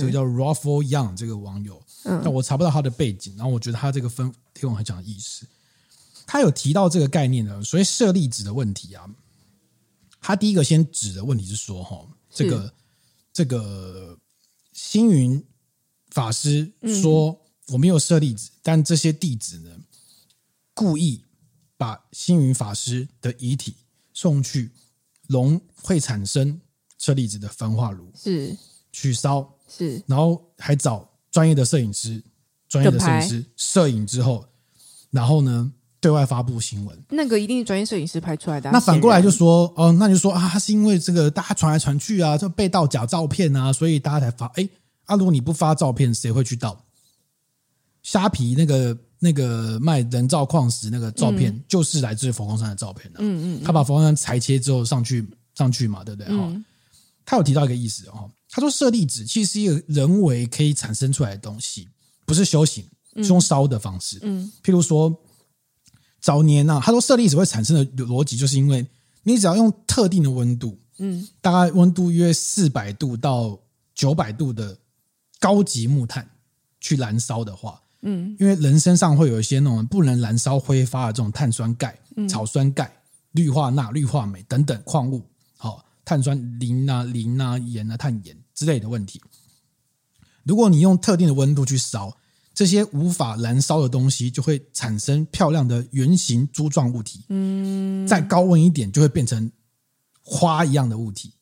[0.00, 5.46] 这个叫 Raffle Young 这个网友，嗯，但我查不到他的背景，然后我觉得他这个分提供很讲的意思，
[6.26, 9.08] 他有提到这个概念呢，所以舍利子的问题啊，
[10.20, 12.74] 他第一个先指的问题是说，哈，这个
[13.32, 14.18] 这个
[14.72, 15.40] 星云
[16.10, 16.68] 法师
[17.00, 19.70] 说我没有舍利子，嗯，但这些弟子呢？
[20.74, 21.24] 故意
[21.76, 23.74] 把星云法师的遗体
[24.12, 24.70] 送去
[25.28, 26.60] 龙会产生
[26.98, 28.56] 车厘子的焚化炉，是
[28.92, 32.22] 去烧，是，然后还找专业的摄影师，
[32.68, 34.46] 专业的摄影师摄影之后，
[35.10, 37.04] 然后呢对外发布新闻。
[37.10, 38.70] 那个一定是专业摄影师拍出来的。
[38.70, 44.46] 那反过来就说，哦，那就说啊，他是因为这个大家传来传去啊，就被盗假照片啊，所以大家才发。
[44.56, 44.68] 哎，
[45.06, 46.84] 啊，如果你不发照片，谁会去盗？
[48.02, 48.96] 虾皮那个。
[49.20, 53.22] 那个卖人造矿石那个照片，嗯、就是来自于佛光山的照片的、啊。
[53.22, 56.36] 嗯嗯，他把佛光山裁切之后上去上去嘛，对不对？
[56.36, 56.64] 哈、嗯，
[57.24, 61.88] 他有提到一个意思哦，他说舍利子其实是一个人为可以产生出来的东西，
[62.26, 62.84] 不是修行。
[63.16, 64.20] 是用烧的方式。
[64.22, 65.12] 嗯，譬如说
[66.20, 68.86] 早年啊，他说舍利子会产生的逻辑，就是因为
[69.24, 73.58] 你只要用特定的温度，嗯，大概温度约四百度到
[73.96, 74.78] 九百度的
[75.40, 76.30] 高级木炭
[76.80, 82.90] 去燃烧的话，嗯，因为人身上会有一些那种不能燃烧挥发的这种碳酸钙、嗯、草酸钙、
[83.32, 85.22] 氯化钠、氯化镁等等矿物，
[85.56, 89.20] 好，碳酸磷啊、磷啊、盐啊、碳盐之类的问题。
[90.44, 92.16] 如果你用特定的温度去烧，
[92.54, 97.24] 这些无法燃烧的东西就会产生漂亮的圆形珠状物体。
[97.28, 99.50] 嗯，再高温一点就会变成
[100.22, 101.32] 花一样的物体，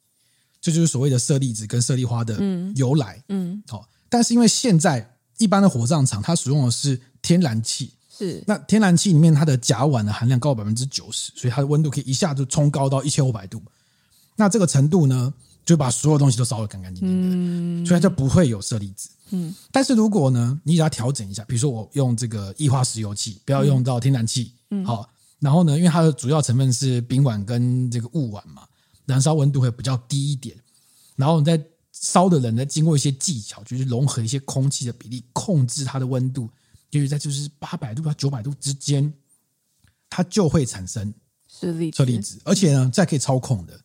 [0.60, 2.38] 这就是所谓的舍利子跟舍利花的
[2.74, 3.22] 由来。
[3.28, 13.62] 嗯，好、嗯，但是因为现在一般的火葬场它使用的是天然气，是那天然气里面它的甲烷的含量高百分之九十，所以它的温度可以一下就冲高到一千五百度。
[14.36, 15.32] 那这个程度呢？
[15.64, 19.10] 就把所有东西都烧得干干净净的，嗯，所以它就不会有舍利子。
[19.32, 25.06] 嗯，但是如果呢，你只要调整一下，比如说我用这个液化石油气，不要用到天然气，嗯，好，
[25.40, 28.62] 然后呢，因为它的主要成分是丙烷跟这个戊烷嘛，
[29.04, 30.56] 燃烧温度会比较低一点。
[31.16, 31.62] 然后你在
[32.00, 36.48] 烧的人呢，经过一些技巧，就是融合一些空气的比例，控制它的温度，
[36.90, 39.12] 就是在就是八百度到九百度之间，
[40.08, 41.12] 它就会产生
[41.48, 43.80] 舍利舍利子，而且呢，再可以操控的。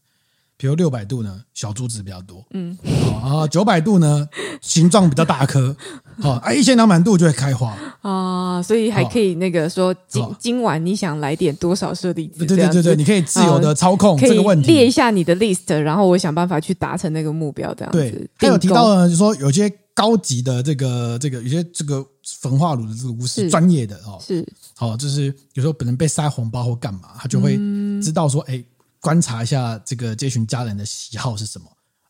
[0.55, 2.77] 比如六百度呢，小珠子比较多，嗯，
[3.21, 4.29] 啊，九百度呢，
[4.61, 5.75] 形状比较大颗，
[6.21, 12.29] 啊，一千两百度就会开花啊，所以还可以那个说今今晚你想来点多少设定？
[12.37, 17.99] 对对对对，你可以自由的操控这个问题，列一下你的 list，然后我想办法去达成那个目标，这样子。
[17.99, 22.05] 对，还有提到呢，就是说有些高级的这个这个有些这个
[22.39, 24.45] 焚化炉的这个巫师专业的哦，是，
[24.79, 27.57] 哦，就是有时候本人被塞红包或干嘛，他就会
[28.01, 28.63] 知道说，哎。
[29.03, 31.65] 观察一下这个这群家人的喜好是什么？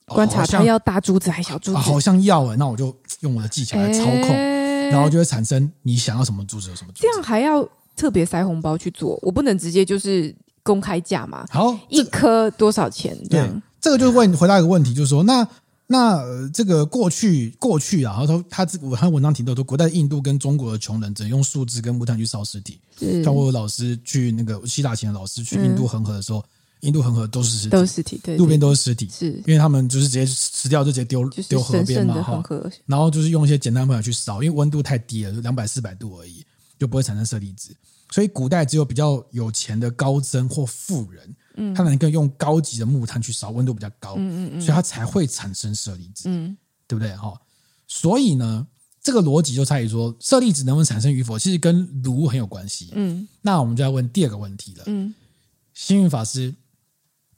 [0.06, 1.78] 观察他要大珠子还是小珠子？
[1.78, 7.02] 啊、好像要哎，那我就用我的技巧来操控，欸、然后就会产生你想要什么珠子有什么珠子。
[7.02, 9.20] 这样还要特别塞红包去做？
[9.22, 11.46] 我不能直接就是公开价嘛？
[11.50, 13.18] 好，一颗多少钱？
[13.30, 13.50] 对，
[13.82, 15.48] 这个就是问回答一个问题，就是说，那
[15.88, 22.80] 那、呃、这个过去过去啊，然后他他我看文章提到说，古代印度跟中国的穷人只能用树枝跟木炭去烧尸体。
[23.24, 26.40] 像我有老师去那个希腊前的老师去印度恒河的时候。
[26.40, 26.50] 嗯
[26.84, 32.44] 印度恒河都是尸体，都是尸体，对，路边都是尸体，是因为他们就是直接吃掉就直接丢丢河边嘛，哈。
[32.86, 36.46] 然后就是用一些简单方法去烧，因为温度太低了，就两百四百度而已，
[36.78, 37.76] 就不会产生舍利子。
[38.12, 46.56] 所以古代只有比较有钱的高僧或富人，嗯，他能够用高级的木炭去烧，温度比较高，嗯嗯嗯，所以它才会产生舍利子，嗯，
[46.86, 47.16] 对不对？
[47.16, 47.34] 哈，
[47.88, 48.68] 所以呢，
[49.02, 53.28] 这个逻辑就在于说，舍利子能不能产生与否，其实跟炉很有关系，嗯。
[53.42, 55.16] 那我们就要问第二个问题了，嗯，
[55.74, 56.54] 星云法师。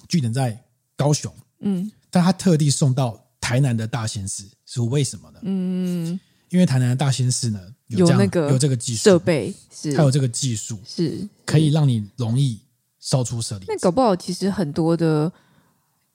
[0.07, 0.57] 据点在
[0.95, 5.39] 高雄，嗯，但他特地送到台南的大仙寺，是为什么呢？
[5.43, 9.93] 嗯，因为台南的大仙寺呢有那个有这个技术设备，是。
[9.93, 11.27] 它有这个技术，是。
[11.45, 12.59] 可以让你容易
[12.99, 13.65] 烧出舍利。
[13.67, 15.31] 那搞不好其实很多的，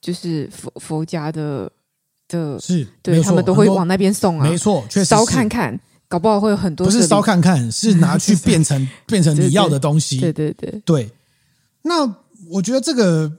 [0.01, 1.71] 就是佛佛家的
[2.27, 5.79] 的，是对他们都会往那边送啊，没错，确实烧看看，
[6.09, 10.19] 搞不好会有很多，不是烧看看， 是拿去变成变成你要的东西。
[10.19, 10.83] 对对对。
[10.85, 11.11] 对，
[11.83, 12.05] 那
[12.49, 13.39] 我觉得这个。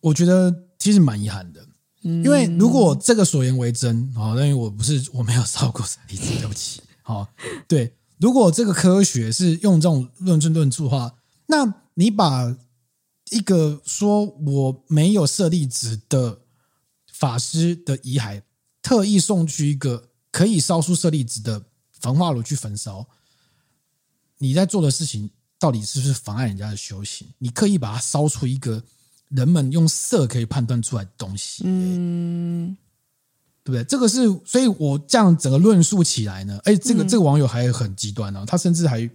[0.00, 1.66] 我觉得其实蛮遗憾的，
[2.02, 7.28] 因为如果这个所言为真啊，因为我不是我没有烧过舍利子，对不起，好，
[7.68, 11.14] 对，如果这个科学是用这种论证论述的话，
[11.46, 12.56] 那你把
[13.30, 16.40] 一个说我没有舍利子的
[17.12, 18.40] 法师的遗骸，
[18.80, 23.06] 特意送去一个可以烧出舍利子的焚化炉去焚烧，
[24.38, 25.28] 你在做的事情
[25.58, 27.28] 到底是不是妨碍人家的修行？
[27.36, 28.82] 你刻意把它烧出一个。
[29.30, 32.76] 人们用色可以判断出来的东西，嗯，
[33.62, 33.84] 对不对？
[33.84, 39.08] 这个是，所以我这样整个论述起来呢，哎，这个、嗯、这个网友还很极端哦，他甚至还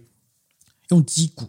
[0.88, 1.46] 用鸡骨、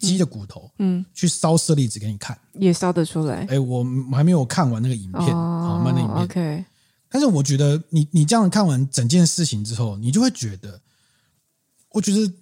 [0.00, 3.46] 鸡的骨头，嗯，去烧舍利子给你看，也烧得出来。
[3.48, 6.64] 哎，我还没有看完那个影片，哦，慢的影片，OK。
[7.08, 10.80] 但是我觉得你，你你这样看完整件事情之后，你就会觉得，
[11.90, 12.32] 我觉得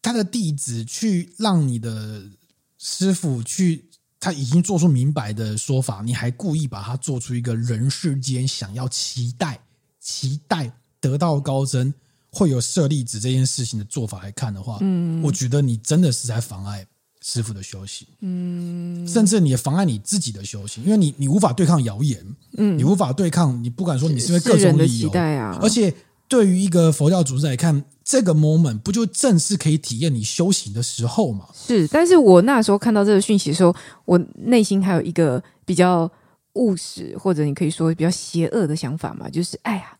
[0.00, 2.30] 他的弟子去让你的
[2.78, 3.85] 师傅去。
[4.26, 9.56] 他已经做出明白的说法，你还故意把它做出一个人世间想要期待、
[10.00, 10.68] 期待
[11.00, 11.94] 得道高僧
[12.32, 16.84] 会有舍利子这件事情的做法来看的话，嗯，我觉得你真的是在妨碍
[17.22, 22.26] 师傅的修行，嗯，甚至你也妨碍你自己的修行，因为你你无法对抗谣言，
[22.58, 25.94] 嗯，你无法对抗，你不敢说你是因为各种理由，啊，而且
[26.28, 27.84] 对于一个佛教组织来看。
[28.08, 31.46] 这个 moment 不就正是可以体验你修行的时候吗？
[31.52, 33.74] 是，但是我那时候看到这个讯息的时候，
[34.04, 36.08] 我内心还有一个比较
[36.52, 39.98] 务实，或者你可以说比较邪恶的想法嘛，就是哎呀，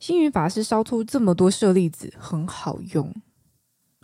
[0.00, 3.14] 星云法师烧出这么多舍利子，很好用。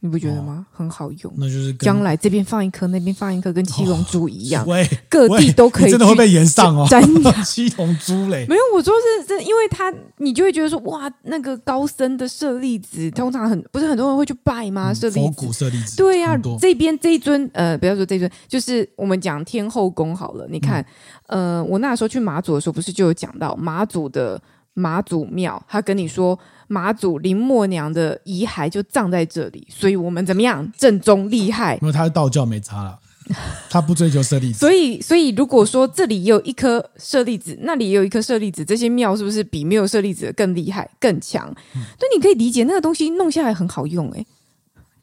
[0.05, 0.67] 你不觉得吗？
[0.71, 4.63] 很好用，那就是将来这边放一颗，那边放一颗，跟七龙珠一样，
[5.09, 5.91] 各地都可以。
[5.91, 8.45] 真的会被延上哦，真的 七龙珠嘞？
[8.47, 14.93] 没有，我说是真，因为他你就会觉得说，哇，那个高僧的舍利子，通常很不是很多人会去拜吗？
[14.93, 20.47] 舍利子，佛骨舍利子，对呀，这边这一尊，呃，不要说这尊，就是我们讲天后宫好了。
[20.51, 20.85] 你看，
[21.29, 24.39] 呃，我那时候去马祖的时候，不是就有讲到马祖的
[24.75, 26.39] 妈祖庙，他跟你说。
[26.67, 31.79] 妈祖林默娘的遗骸就葬在这里，所以我们怎么样正宗厉害？
[31.83, 32.99] 因为他是道教没差了，
[33.69, 34.59] 他不追求舍利子。
[34.61, 41.47] 所以，所以如果说这里有一颗舍利子，那里也有一颗舍利子，这些庙是不是比没有舍利子的更厉害、更强？
[41.77, 44.27] 嗯、所以你可以理解那个东西弄下来很好用、欸，哎，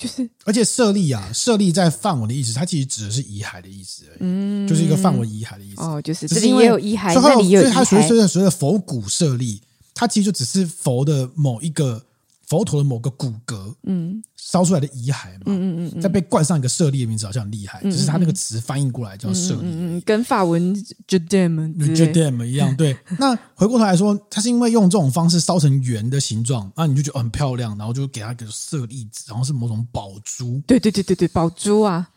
[0.02, 5.82] 就是而且舍利啊，舍利在梵文的意思，它其实指的是遗骸的意思而已，嗯，就是一个梵文遗骸的意思。
[5.82, 9.62] 哦，就是这里也有遗骸，那里也有所以它所谓所谓的佛骨舍利。
[9.94, 12.04] 它其实就只是佛的某一个
[12.52, 17.82] 佛陀的某个骨骼，嗯，烧出来的遗骸嘛，嗯嗯嗯，再被冠上一个舍利的名字，好像很厉害。
[17.84, 20.76] 只是他那个词翻译过来叫舍利，嗯，跟法文
[21.08, 22.76] judem judem 一样。
[22.76, 30.62] 对， 那回过头来说，他是因为用这种方式烧成圆的形状，那你就觉得很漂亮，然后就给他一个舍利子，然后是某种宝珠。
[30.68, 32.10] 对对对对对，宝珠啊，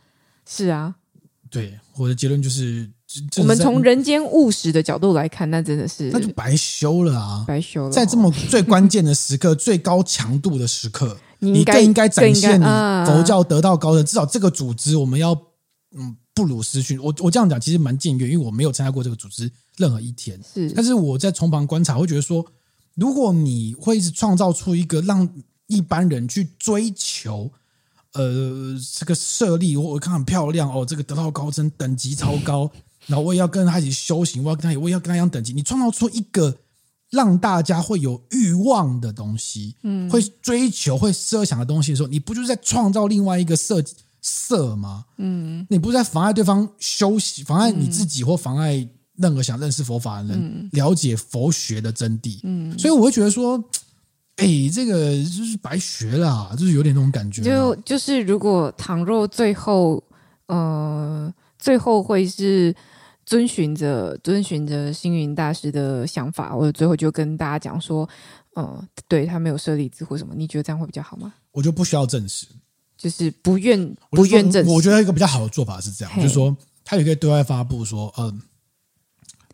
[0.44, 0.96] 是啊，
[1.48, 2.90] 对，我的结论就是。
[3.38, 7.44] 我们从人间务实的角度来看，那真的是那就白修了啊！
[7.46, 14.04] 白修了，在这么最关键的时刻、 最高强度的时刻，你更应该展现你佛教得道高僧。
[14.04, 15.32] 至少这个组织，我们要
[15.96, 17.00] 嗯不辱师训。
[17.00, 20.40] 我我这样讲其实蛮僭越，因为我没有参加过这个组织任何一天。
[20.52, 22.44] 是，但是我在从旁观察，会觉得说，
[22.94, 25.28] 如果你会一直创造出一个让
[25.66, 27.52] 一般人去追求，
[28.14, 32.70] 呃，这个舍利，我我看很漂亮哦，这个得道高僧等级超高。
[33.06, 35.52] 然后我也要跟他一起修行，我要跟他，我也要跟他一样等级。
[35.52, 36.56] 你创造出一个
[37.10, 43.82] 让大家会有欲望的东西，嗯，会追求、会设想的东西的时候，你不就是在创造另外一个色
[44.20, 45.04] 色吗？
[45.18, 52.40] 嗯，你不是在妨碍对方修行，妨碍你自己，或妨碍任何想认识佛法的人了解佛学的真谛。
[52.42, 53.62] 嗯，所以我会觉得说，
[54.36, 57.42] 哎，这个就是白学了，就是有点那种感觉。
[57.42, 60.02] 就就是如果倘若最后，
[60.46, 62.74] 呃，最后会是。
[63.26, 68.08] 遵循着遵循着星云大师的想法，我最后就跟大家讲说，
[68.56, 71.32] 嗯，对他没有舍利子或什么，你觉得这样会比较好吗？
[71.52, 72.46] 我就不需要证实，
[72.96, 74.70] 就是不愿不愿证实。
[74.70, 76.54] 我觉得一个比较好的做法是这样，就是说
[76.84, 78.42] 他也可以对外发布说，嗯，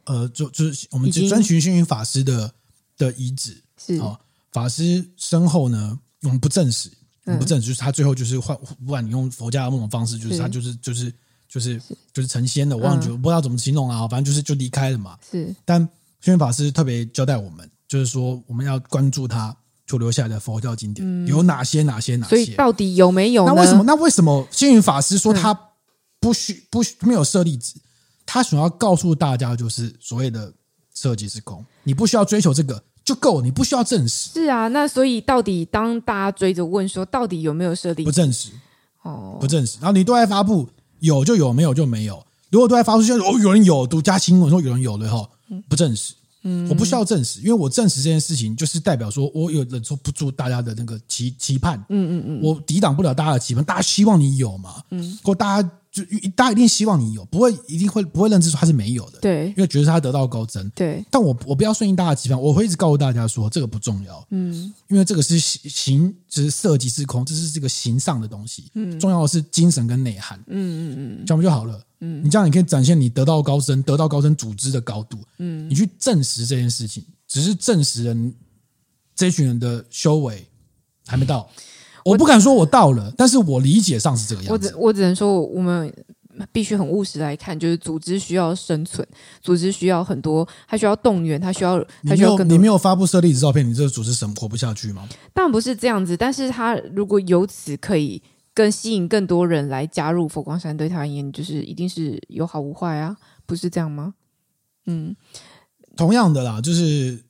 [0.04, 2.52] 呃，就就是我们就遵循星云法师的
[2.96, 4.18] 的遗旨是啊，
[4.50, 6.90] 法师身后呢，我们不证实，
[7.24, 11.12] 我们不证实，就是他最后就是换，不管你用佛家的某种方式，就是他就是就是。
[11.50, 15.18] 就是是就是成仙了，我忘记、嗯、不知道怎么形容啊，反正就是就离开了嘛。
[15.28, 15.80] 是，但
[16.20, 19.54] 星云法师特别交代我们，就是说我们要关注他
[19.88, 22.36] 所留下来的佛教经典、嗯、有哪些哪些哪些。
[22.36, 23.44] 所以到底有没有？
[23.44, 23.82] 那为什么？
[23.82, 25.52] 那为什么星云法师说他
[26.20, 27.80] 不需不需没有舍利子？
[28.24, 30.52] 他想要告诉大家，就是所谓的
[30.94, 34.30] 设计是空，你不需要追求这个就够，你不需要证实。
[34.34, 38.08] 是啊，那所以到底当大家追着问说，到底有没有舍利子？
[38.08, 38.50] 不证实
[39.02, 39.78] 哦，不证实。
[39.80, 40.68] 然后你对外发布。
[41.00, 42.24] 有就有，没有就没有。
[42.50, 45.28] 如果都在发出现哦，有人有独家新闻说有人有了哈，
[45.68, 55.70] 不证实，嗯，我不需要证实，因为我证实这件事情，就是代表说我有忍受不住大家的那个期期盼，嗯嗯嗯，我抵挡不了大家的期盼，大家希望你有嘛，嗯，或大家。
[55.90, 56.04] 就
[56.36, 61.04] 大家一定希望你有，不会一定会不会认知说他是没有的，对，因为觉得他得道高僧，对。
[61.10, 78.32] 但我我不要顺应大家的期盼，我会一直告诉大家说这个不重要，嗯，因为这个是形，就是色即是空，这是这个形上的东西，嗯，重要的是精神跟内涵，嗯嗯嗯，这样不就好了，嗯，你这样你可以展现你得道高僧、得道高僧组织的高度，嗯，你去证实这件事情，只是证实人
[79.16, 80.46] 这群人的修为
[81.04, 81.50] 还没到。
[82.10, 84.52] 我不敢说我到了，但是我理解上是这个样子。
[84.52, 85.92] 我只我只能说，我们
[86.52, 89.06] 必须很务实来看，就是组织需要生存，
[89.42, 92.56] 组织需要很多，它需要动员，它需要，它需要更多。
[92.56, 95.08] 你没有发布设立子照片，你这个组织怎么活不下去吗？
[95.34, 98.22] 当然不是这样子，但是它如果由此可以
[98.54, 104.14] 更吸引更多人来加入佛光山，对他而言就是一定是有好无坏啊，不是这样吗？
[104.86, 105.14] 嗯，
[105.96, 107.24] 同样的啦，就是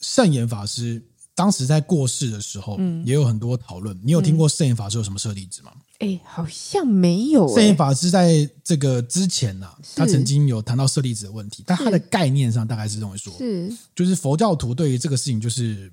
[0.00, 1.02] 圣严法师。
[1.38, 3.96] 当时在过世的时候，嗯，也有很多讨论。
[4.02, 5.70] 你有听过圣严法师有什么舍利子吗？
[6.00, 7.54] 哎、嗯，好像没有、欸。
[7.54, 15.92] 圣严法师在这个之前呢、啊，他曾经有谈到舍利子的问题，但他的概念上大概是认为说，是就是佛教徒对于这个事情，就是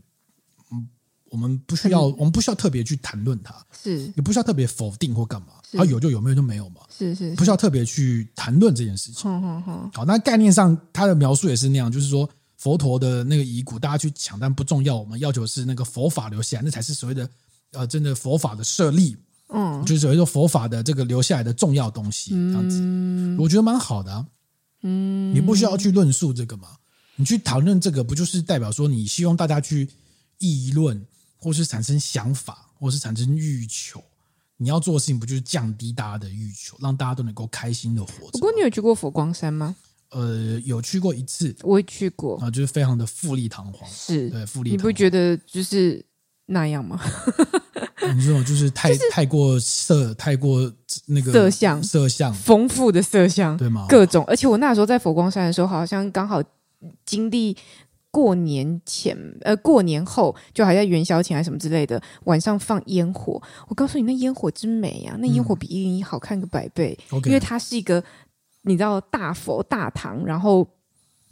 [0.72, 0.88] 嗯，
[1.30, 9.32] 我们不需要，我们不需要特别去谈论它，是也不需要特别否定或干嘛，啊，有就有，没有就没有嘛，是是，是，不需要特别去谈论这件事情。
[9.32, 12.28] 好，好，好，好，那概念上他的描述也是那样，就是说。
[12.66, 14.97] 佛陀的那个遗骨，大家去抢，但不重要。
[14.97, 17.30] 我们要求是那个佛法留下来，那才是所谓的
[17.74, 19.16] 呃，真的佛法的设立。
[19.49, 24.26] 嗯，就是所谓的佛法的这个留下来的重要东西，这样子，嗯、我觉得蛮好的、啊。
[24.82, 26.70] 嗯，你不需要去论述这个嘛？
[27.18, 29.88] 你去讨论这个，不就是代表说你希望大家去
[30.39, 31.05] 议论，
[31.38, 34.03] 或是产生想法，或是产生欲求？
[34.57, 38.32] 你要做的事情不就是降低大家的欲求，让大家都能够开心的活着？
[38.32, 39.76] 不过你有去过佛光山吗？
[40.12, 44.78] 呃，有去过一次，我也去过啊，就是非常的富丽堂皇，是对富丽堂皇。
[44.78, 46.03] 你不觉得就是
[46.47, 46.99] 那样吗？
[48.14, 50.72] 你这种就是太、就是、太过色，太过
[51.08, 53.88] 那个色相，色相丰富的色相，对吗？
[53.89, 56.41] 各种，而且我那时候在佛光山的时候，好像刚好
[57.03, 57.58] 经历
[58.12, 63.41] 过年前，呃，过年后，就还在元宵前还是什么之类的，晚上放烟火。
[63.68, 68.03] 我告诉你，那烟火真美、啊，那烟火比一零一好看个百倍，嗯、因为它是一个
[68.66, 70.68] 你知道大佛大堂，然后。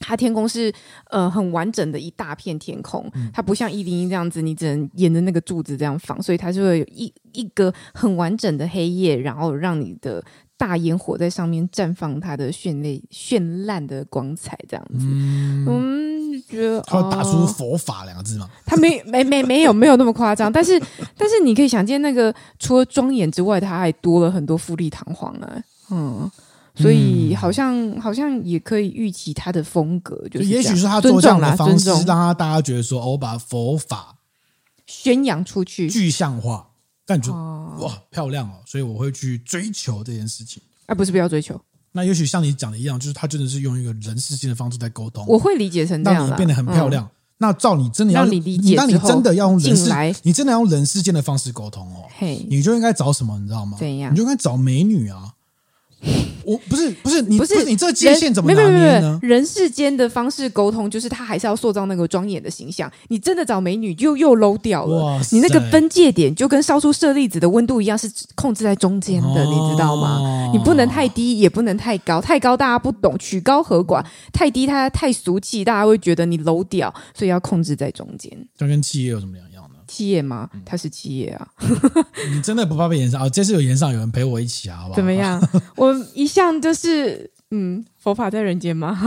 [0.05, 0.73] 它天空是
[1.11, 10.21] 呃很完整的一大片天空，它不像一零一这样子，你只能沿着那个柱子这样放，所以它就会有一一个很完整的黑夜，然后让你的
[10.57, 15.05] 大烟火在上面绽放它的绚丽绚烂的光彩，这样子。
[15.05, 18.49] 嗯，嗯觉得它会打出佛法两个字吗？
[18.65, 20.77] 它没没没没有没有那么夸张，但是
[21.15, 26.29] 但是你可以想见，那个除了庄严之外，它还多了很多富丽堂皇啊，嗯。
[26.75, 34.15] 所以好像、嗯、好像也可以预期他的风格，就是也许是他做这样的方式，让他大家觉得说，哦，我把佛法
[34.87, 36.67] 宣扬出去，具象化，
[37.05, 40.61] 感觉、哦、哇漂亮哦，所以我会去追求这件事情。
[40.87, 41.59] 而、啊、不是不要追求。
[41.91, 45.23] 那也许像你讲的一样，就是他真的是用一个人世间的方式在沟通。
[45.27, 47.05] 我会理解成这样，让你变得很漂亮。
[47.05, 52.05] 嗯、那照你真的要，让你理解，那你真的要用人世，你真的要用人世间的方式沟通哦。
[52.17, 53.77] 嘿，你就应该找什么，你知道吗？
[53.79, 54.11] 怎样？
[54.11, 55.35] 你就应该找美女啊。
[56.45, 58.77] 我不是不是你不是，你这个界限怎么拿捏呢？
[58.77, 62.91] 没有没有，人世间的方式沟通，就是他还是要塑造那个庄严的形象。
[63.07, 65.21] 你真的找美女就又 low 掉了。
[65.31, 70.51] 你那个分界点就跟烧出舍利子的温度一样，是控制在中间的，哦，你知道吗？
[70.51, 72.19] 你不能太低，也不能太高。
[72.19, 76.93] 太高大家不懂，曲高和寡；太低它太俗气，大家会觉得你 low 掉。
[77.13, 78.29] 所以要控制在中间。
[78.57, 79.63] 这跟企业有什么两样？
[79.93, 80.49] 企业吗？
[80.65, 81.47] 他是企业啊！
[82.33, 83.29] 你真的不怕被延上啊？
[83.29, 84.95] 这次有延上，有人陪我一起啊，好不好？
[84.95, 85.39] 怎么样？
[85.77, 88.97] 我一向就是嗯，佛法在人间吗？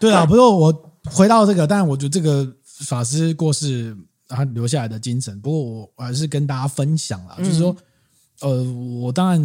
[0.00, 3.96] 对啊，不过我回到这个，但是我觉得这个法师过世，
[4.26, 5.40] 他留下来的精神。
[5.40, 7.76] 不过我还是跟大家分享了，就是说，
[8.40, 8.64] 呃，
[9.00, 9.40] 我当然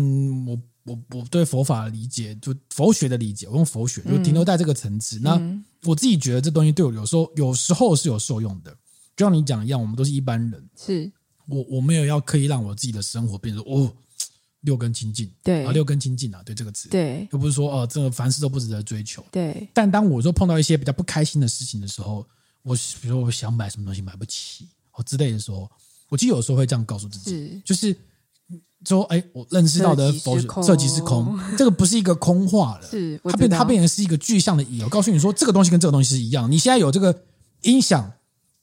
[0.48, 5.20] 我我我对佛法的理解，就佛学的理解，我用佛学就停留在这个层次。
[5.22, 5.40] 那
[5.86, 8.76] 我自己觉得这东西对我有时候有时候是有受用的。
[9.16, 10.70] 就像你讲一样，我们都是一般人。
[10.76, 11.12] 是
[11.48, 13.92] 我我没有要刻意让我自己的生活变成哦
[14.64, 19.68] 六根清净，对啊六根清净啊，对这个词，对，又不是说哦这个凡事都不值得追求，对。
[19.74, 22.26] 但当我说碰到一些比较不开心的事情的时候，
[22.62, 25.70] 我比如说我想买什么东西买不起哦之类的时候，
[26.08, 27.94] 我其实有时候会这样告诉自己，是就是
[28.86, 34.82] 说哎，我认识到的佛学色即是空，这个不是一个空话了，是它变它变成是一个具象的意。
[34.82, 37.24] 我告诉你说，这个东西跟这个东西是一样，你现在有这个
[37.64, 38.14] 音响。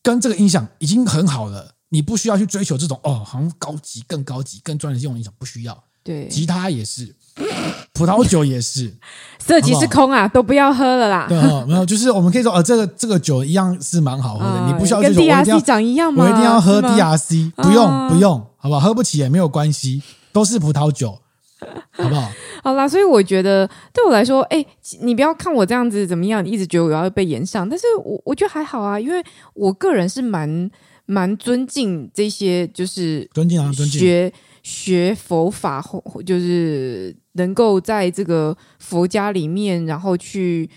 [0.03, 5.85] 跟这个音响已经很好了，你不需要去追求这种哦，好像高级、更高级、更专业的这种音响，不需要。
[6.03, 7.15] 对，吉他也是，
[7.93, 8.97] 葡萄酒也是，
[9.39, 11.27] 色即是空啊，都不要喝了啦。
[11.29, 16.25] 对哦，没有，就是我们可以说，呃，这个这个酒一样是蛮好喝的，呃、你不需要跟 DRC 长一样吗？
[16.25, 18.81] 我一定要喝 DRC，不用不用，好不好？
[18.81, 21.20] 喝不起也没有关系，都是葡萄酒。
[21.93, 22.31] 好不好？
[22.63, 24.67] 好啦，所以我觉得对我来说，哎、欸，
[25.03, 29.23] 你不要看我这样子怎么样，你一直觉得我要被延上，但是我我觉得还好啊，因为
[29.55, 30.71] 我个人是蛮
[31.07, 34.33] 蛮尊敬这些，就是尊敬啊，尊敬学
[34.63, 35.85] 学佛法，
[36.25, 40.69] 就是能够在这个佛家里面，然后去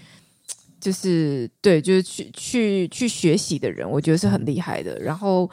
[0.80, 5.00] 就是对，就是去去去学习的人，我觉得是很厉害的。
[5.00, 5.50] 然后。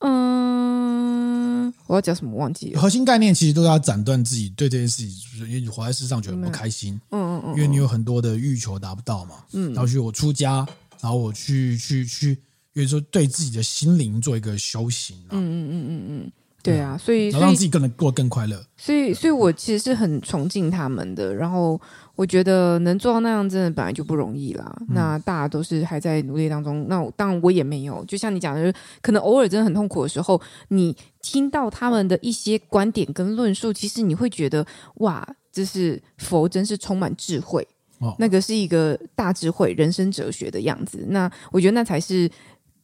[0.00, 2.80] 嗯，我要讲什么忘记了？
[2.80, 10.66] 核心概念其实都要斩断自己对这件事情，因为你活在世上觉得不开心，嗯嗯嗯，因为你有很多的欲求达不到嘛，嗯，然后去我出家，
[11.00, 12.30] 然后我去去去，
[12.74, 16.32] 因为说对自己的心灵做一个修行，嗯嗯嗯嗯嗯。
[16.66, 18.60] 对啊，所以，然后让自己更能过更快乐。
[18.76, 21.34] 所以，所以我其实是很崇敬他们的。
[21.34, 21.80] 然后，
[22.14, 24.76] 我觉得能做到那样，真的本来就不容易啦。
[24.80, 26.86] 嗯、那大家都是还在努力当中。
[26.88, 37.66] 那当然我也没有，就像你讲的，就、可能偶尔真的很痛苦的时候，你听到他们的一些观点跟论述，其实你会觉得哇，这是佛真是充满智慧。
[38.00, 41.06] 哦，那个是一个大智慧、人生哲学的样子。
[41.08, 42.30] 那我觉得那才是。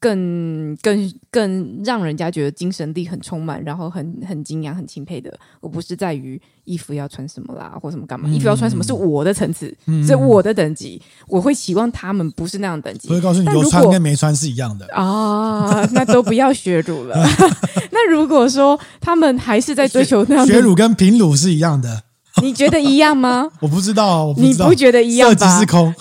[0.03, 8.29] 更更更让人家觉得精神力很充满，然后很很敬仰、很钦佩的，而不是在于衣服要穿什么啦，或什么干嘛。
[8.29, 13.09] 嗯、衣服要穿什么是我的层次，嗯、是我的等级，我会期望他们不是那样等级。
[13.11, 17.17] 我会告诉你，有穿跟没穿是一样的啊，那都不要学乳了。
[17.93, 22.03] 那如果说他们还是在追求那样学，学乳跟平乳是一样的，
[22.43, 23.49] 你觉得一样吗？
[23.63, 25.47] 我不知道，我不知道，你不觉得一样吧？
[25.47, 25.95] 色即是空。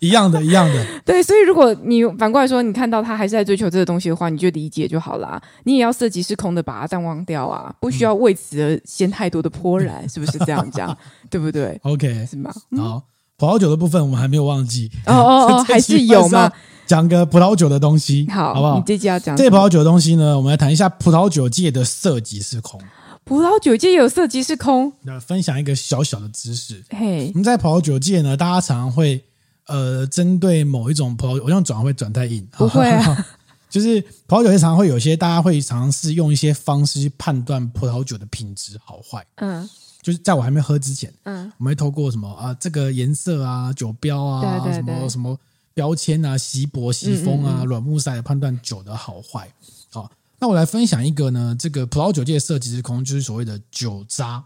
[0.00, 0.86] 一样的，一样的。
[1.04, 5.40] 对，所以如果你反过来说，你看到他还是在追求这个东西的话，你就理解就好啦。
[5.64, 10.96] 你也要色即是空的把它淡忘掉啊，不需要为此而掀太多的波澜，是不是这样讲？
[11.30, 12.50] 对不对？OK，是吗？
[12.76, 13.02] 好，
[13.36, 14.90] 葡萄酒的部分我们还没有忘记。
[15.06, 16.50] 哦哦哦， 还是有吗？
[16.86, 18.76] 讲个葡萄酒的东西， 好，好不好？
[18.76, 20.36] 你这集要讲这葡萄酒的东西呢？
[20.36, 22.80] 我们来谈一下葡萄酒界的色即是空。
[23.22, 24.92] 葡萄酒界有色即是空。
[25.02, 26.82] 那分享一个小小的知识。
[26.88, 29.22] 嘿，我们在葡萄酒界呢，大家常常会。
[29.70, 33.26] 呃，针对某一种葡萄酒，我想转会转太硬，不会啊。
[33.70, 39.24] 就是葡萄酒，常常会有些大家会尝试用一些方式去判断葡萄酒的品质好坏。
[39.36, 39.68] 嗯，
[40.02, 45.38] 就是在我还没喝之前，嗯，我们会透过什么啊，这个颜色啊，酒标啊，对对对什么什么
[45.72, 49.48] 标签啊，锡箔、锡封啊，软木塞来判断酒的好坏。
[49.90, 50.10] 好，
[50.40, 54.44] 那我来分享一个呢，这个葡萄酒界的色即是空，就是所谓的酒渣。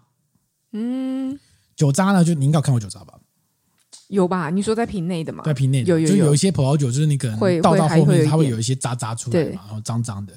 [0.72, 1.40] 嗯，
[1.74, 3.14] 酒渣呢，就你应该有看过酒渣吧？
[4.08, 4.50] 有吧？
[4.50, 5.42] 你说在瓶内的嘛？
[5.44, 10.32] 在瓶内的有有有，就有一些葡萄酒，就是你可能倒到后面，它会有一些渣渣出来嘛，然后脏脏的。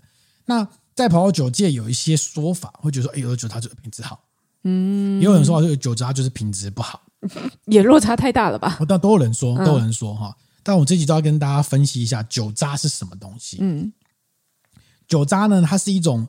[0.45, 4.23] 那在葡萄酒界有一些说法，会觉得说，哎，有的酒它就是品质好，
[4.63, 7.01] 嗯，也有人说这个酒渣就是品质不好，
[7.65, 8.79] 也落差太大了吧？
[8.87, 10.35] 但都有人说，都有人说哈。
[10.63, 13.57] 但我这集都要跟大家分析一下酒渣是什么东西。
[13.61, 13.93] 嗯，
[15.07, 16.27] 酒渣呢，它是一种。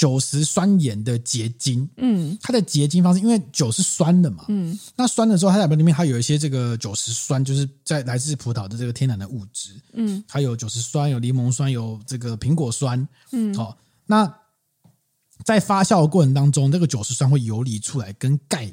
[0.00, 13.76] 酒石酸盐的结晶，嗯，它的结晶方式，因为酒是酸的嘛，嗯，那酸的时候，它里面还有一些这个酒石酸，就是在来自葡萄的这个天然的物质，嗯，还有酒石酸，有柠檬酸，有这个苹果酸，嗯，好，
[14.06, 14.34] 那
[15.44, 18.72] 在发酵的过程当中，这个酒石酸会游离出来，跟钙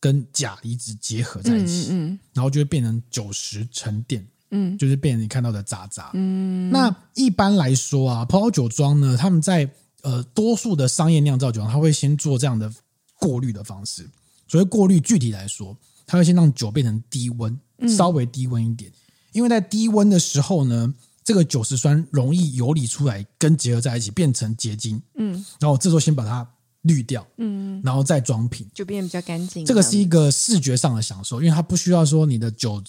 [0.00, 9.70] 跟钾离子结合在一起，嗯，然后就会变成酒石沉淀，嗯，就是变成你看到的渣渣，嗯，那一般来说啊，葡萄酒庄呢，他们在
[10.04, 12.70] 呃，多数的商业酿造酒厂，他会先做这样的
[13.18, 14.08] 过滤的方式。
[14.46, 15.74] 所谓过滤，具体来说，
[16.06, 18.90] 它会先让酒变成低温，稍微低温一点。
[18.90, 18.94] 嗯、
[19.32, 20.94] 因为在低温的时候呢，
[21.24, 25.00] 这个酒石酸容易游离出来，跟结合在一起变成结晶。
[25.14, 26.46] 嗯，然后这时候先把它
[26.82, 29.64] 滤掉，嗯，然后再装瓶，就变得比较干净。
[29.64, 32.82] 这个是一个视觉上的享受，因为它不需要说你的酒。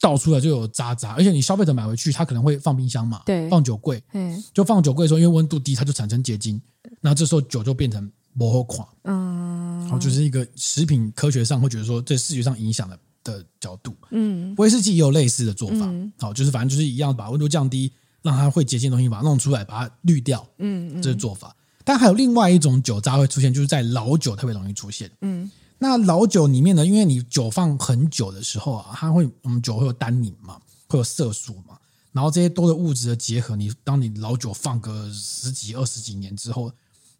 [0.00, 6.60] 倒出来就有渣渣，而且你消费者买回去，他可能会放冰箱嘛，对，放酒柜，嗯，就放酒柜的时候，因为温度低，它就产生结晶，
[7.00, 15.86] 那这时候酒就变成不好看，嗯，然后就是一个食品科学上会觉得说，对视觉上影响的的角度，嗯，威士忌也有类似的做法，
[16.18, 17.90] 好、嗯，就是反正就是一样，把温度降低，
[18.22, 21.56] 让它会结晶的东西把它弄出来，把它滤掉，嗯，这是做法。
[21.84, 25.50] 但还有另外一种酒渣会出现，就是在老酒特别容易出现，嗯。
[25.86, 31.78] 那老酒里面呢，因为你酒放很久的时候啊，它会我们酒会有单宁嘛，会有色素嘛，
[32.10, 36.72] 然后这些多的物质的结合，你当你老酒放个十几二十几年之后，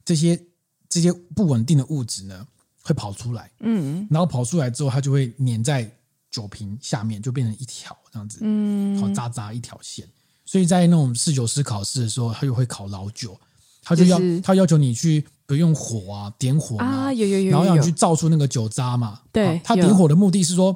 [0.03, 0.43] 这些
[0.89, 2.47] 这些不稳定的物质呢
[2.81, 5.95] 会跑出来，嗯，然后跑出来之后，它就会粘在
[6.31, 10.09] 酒瓶下面，就变成一条这样子，嗯，好渣渣一条线。
[10.47, 13.39] 所以在那种侍酒师考试的时候，他就会考老酒，
[13.83, 15.27] 他就要他要求你去。
[15.47, 19.21] 不用火啊，点火啊，有有有，然后要去造出那个酒渣嘛。
[19.31, 20.75] 对，他点火的目的是说，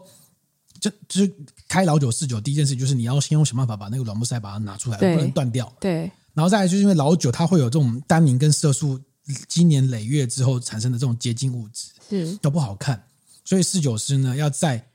[0.78, 1.34] 就就是
[1.66, 5.72] 开老酒试酒，第一件事就是你要先用想办法把那个软木塞把它拿出来，不能断掉。
[5.80, 9.00] 对，然后再来就是因为老酒它会有这种单宁跟色素
[9.48, 13.02] 经年累月之后产生的这种结晶物质，是都不好看，
[13.44, 14.86] 所以试酒师呢要在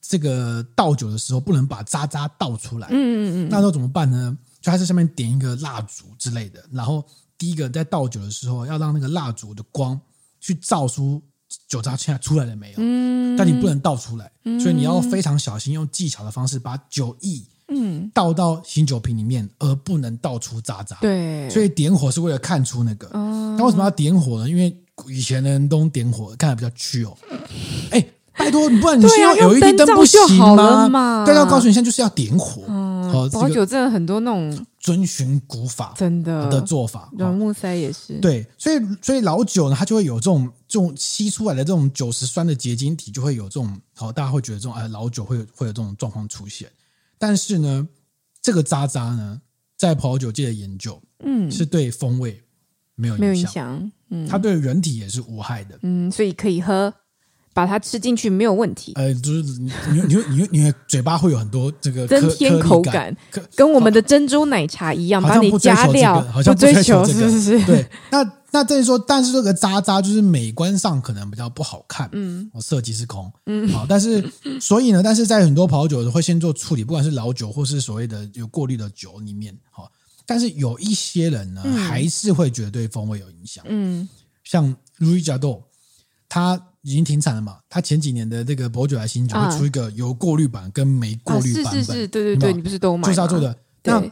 [0.00, 2.88] 这个倒酒的时候不能把渣渣倒出来。
[2.88, 4.36] 嗯嗯嗯，那时候怎么办呢？
[4.60, 7.04] 就在这上面点一个蜡烛之类的，然后。
[7.42, 10.00] 第一个在倒酒的时候，要让那个蜡烛的光
[10.40, 11.20] 去照出
[11.66, 12.74] 酒渣现在出来了没有？
[12.78, 20.96] 嗯，但你不能倒出来，嗯、所以你要非常小心，用技巧的方式把酒液嗯倒到醒酒瓶里面，而不能倒出渣渣。
[21.00, 23.10] 对，所以点火是为了看出那个。
[23.12, 24.48] 嗯、那为什么要点火呢？
[24.48, 27.18] 因为以前的人都点火，看起来比较屈哦。
[27.90, 28.06] 哎，
[28.38, 30.38] 拜托，不然你需要 LED 灯不行
[30.92, 31.24] 吗？
[31.26, 32.62] 对，要告诉你，现在就是要点火。
[32.68, 36.50] 嗯，保酒真的很多那种遵循古法真的。
[36.50, 38.18] 的做法，软木塞也是。
[38.18, 46.68] 对，所以所以老酒呢，它就会有这种这种吸出来的这种酒石酸的结晶体，就会有这种好，大家会觉得这种哎老酒会有会有这种状况出现。
[47.16, 47.88] 但是呢，
[48.42, 49.40] 这个渣渣呢，
[49.76, 52.42] 在葡萄酒界的研究，嗯，是对风味
[52.96, 56.92] 没有没有影响，嗯，它对人体也是无害的，嗯，所以可以喝，
[57.54, 58.92] 把它吃进去没有问题。
[58.94, 59.70] 呃，就是你
[60.08, 63.14] 你你你嘴巴会有很多这个增添口感，
[63.54, 67.66] 跟我们的珍珠奶茶一样，把你加料，好像不追求这个，是是是。
[67.66, 67.86] 对。
[68.10, 74.22] 那那等于说，但是这个渣渣就是美观上可能比较不好看，嗯，色即是空，嗯，好，但是
[74.60, 79.90] 所以呢，但是在很多葡萄酒会先做处理，不管是老酒或是所谓的有过滤的酒里面，好，
[80.26, 84.06] 但是有一些人呢，嗯、还是会觉得对风味有影响，嗯，
[84.44, 85.62] 像路易加豆，
[86.28, 86.60] 他。
[86.82, 87.58] 已经停产了嘛？
[87.68, 93.04] 他前几年的这个伯爵来新酒会出一个有过滤版跟没过滤版本，啊、是是是，对对对，有有你不是都买？
[93.04, 93.56] 就是他做的。
[93.82, 94.10] 对那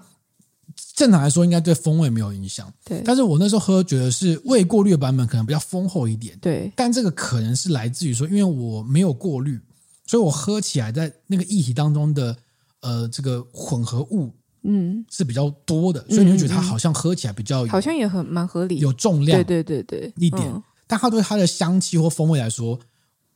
[0.94, 2.72] 正常来说，应该对风味没有影响。
[2.84, 6.38] 对，但是我那时候喝，觉得是未过滤的版本可能比较丰厚一点。
[6.40, 9.60] 对，但这个可能是来自于说，因为我没有过滤，
[10.06, 12.36] 所以我喝起来在那个液体当中的
[12.82, 19.42] 呃这个混合物嗯是比较多的，嗯、所以你会觉得它好像喝起来比较好像也很蛮合理，有重量。
[19.42, 20.42] 对对对对，一点。
[20.48, 22.76] 嗯但它对它的香气或风味来说，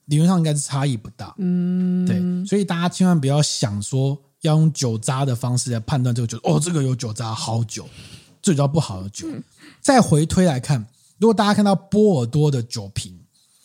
[0.06, 1.32] 理论上应该是差异不大。
[1.38, 7.88] 嗯，对，所以大家千万不要想说要用酒渣的方式来判断这个酒，哦，这个有酒渣，好酒，
[8.42, 9.28] 这叫不好的酒。
[9.30, 9.40] 嗯、
[9.80, 10.84] 再回推来看，
[11.18, 13.16] 如果大家看到波尔多的酒瓶，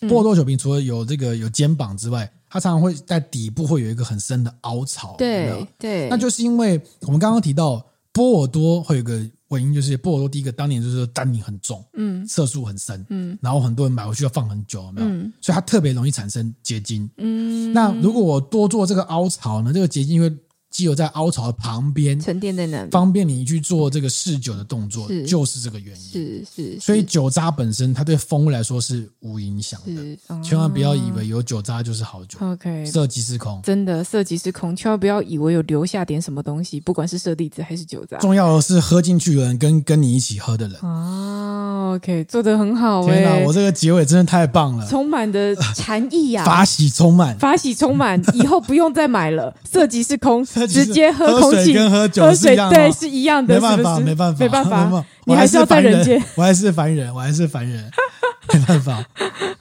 [0.01, 5.15] 波尔多酒瓶除了有这个有肩膀之外，它常常会在底部会有一个很深的凹槽。
[5.17, 7.83] 对对，那就是因为我们刚刚提到
[8.13, 9.27] 波尔多会有个。
[9.57, 15.07] 原因就是波尔多第一个当年就是单宁很重，嗯，色素很深，嗯，然后很多人买回去要放很久，有没有？
[15.07, 17.73] 嗯，所以它特别容易产生结晶，嗯。
[17.73, 19.73] 那如果我多做这个凹槽呢？
[19.73, 20.35] 这个结晶因为。
[20.69, 26.01] 机油在凹槽的旁边沉淀在那里，方便你去做这个试酒的动作，是就是这个原因。
[26.01, 32.37] 是是，是，所以酒渣本身它对风味来说是无影响的，哦、千万不要以为有酒渣就是好酒。
[32.39, 38.17] OK，色即是空，真的色即是空，千万不要以为有留下点什么东西，不管是舍利子还是酒渣。
[38.19, 40.79] 重要的是喝进去的人跟跟你一起喝的人。
[40.81, 43.07] 哦，OK，做的很好，欸。
[43.07, 51.39] 天哪，我这个结尾真的太棒了，充满的禅意呀， 法喜充满，法喜充满，以后不用再买了，色即是空， 直接喝。
[51.39, 53.53] 喝水跟喝酒是一样的，对，是一样的。
[53.55, 56.21] 没办法，没办法，没办法，你还是要在人间。
[56.35, 57.89] 我还是凡人，我还是凡人，
[58.53, 59.03] 没办法。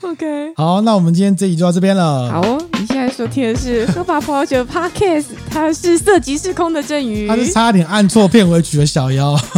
[0.01, 2.31] OK，好，那我们今天这集就到这边了。
[2.31, 9.33] 好哦，你现在收听的是《喝吧葡萄酒》Podcast，他是色即是空的镇宇，他是差点按错片尾曲的小妖。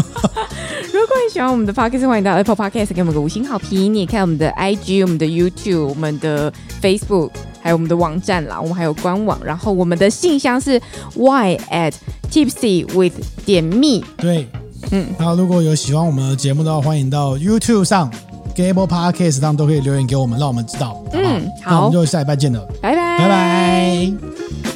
[0.92, 3.92] 如果你喜欢我们的 Podcast，欢迎到 Apple Podcast 给我们个五星好评。
[3.92, 7.30] 你也看我们的 IG、我们的 YouTube、我们的 Facebook。
[7.62, 10.80] 还有我们的网站啦，我们还有官网，然后我们的信箱是
[11.14, 11.92] y at
[12.30, 14.02] tipsy with 点 me。
[14.16, 14.46] 对，
[14.90, 18.10] 嗯，然后如果有喜欢我们的节目的话，欢迎到 YouTube 上、
[18.56, 21.02] Apple Podcast 上都可以留言给我们，让我们知道。
[21.12, 24.69] 嗯，好，那我们就下礼拜见了，拜拜，拜拜。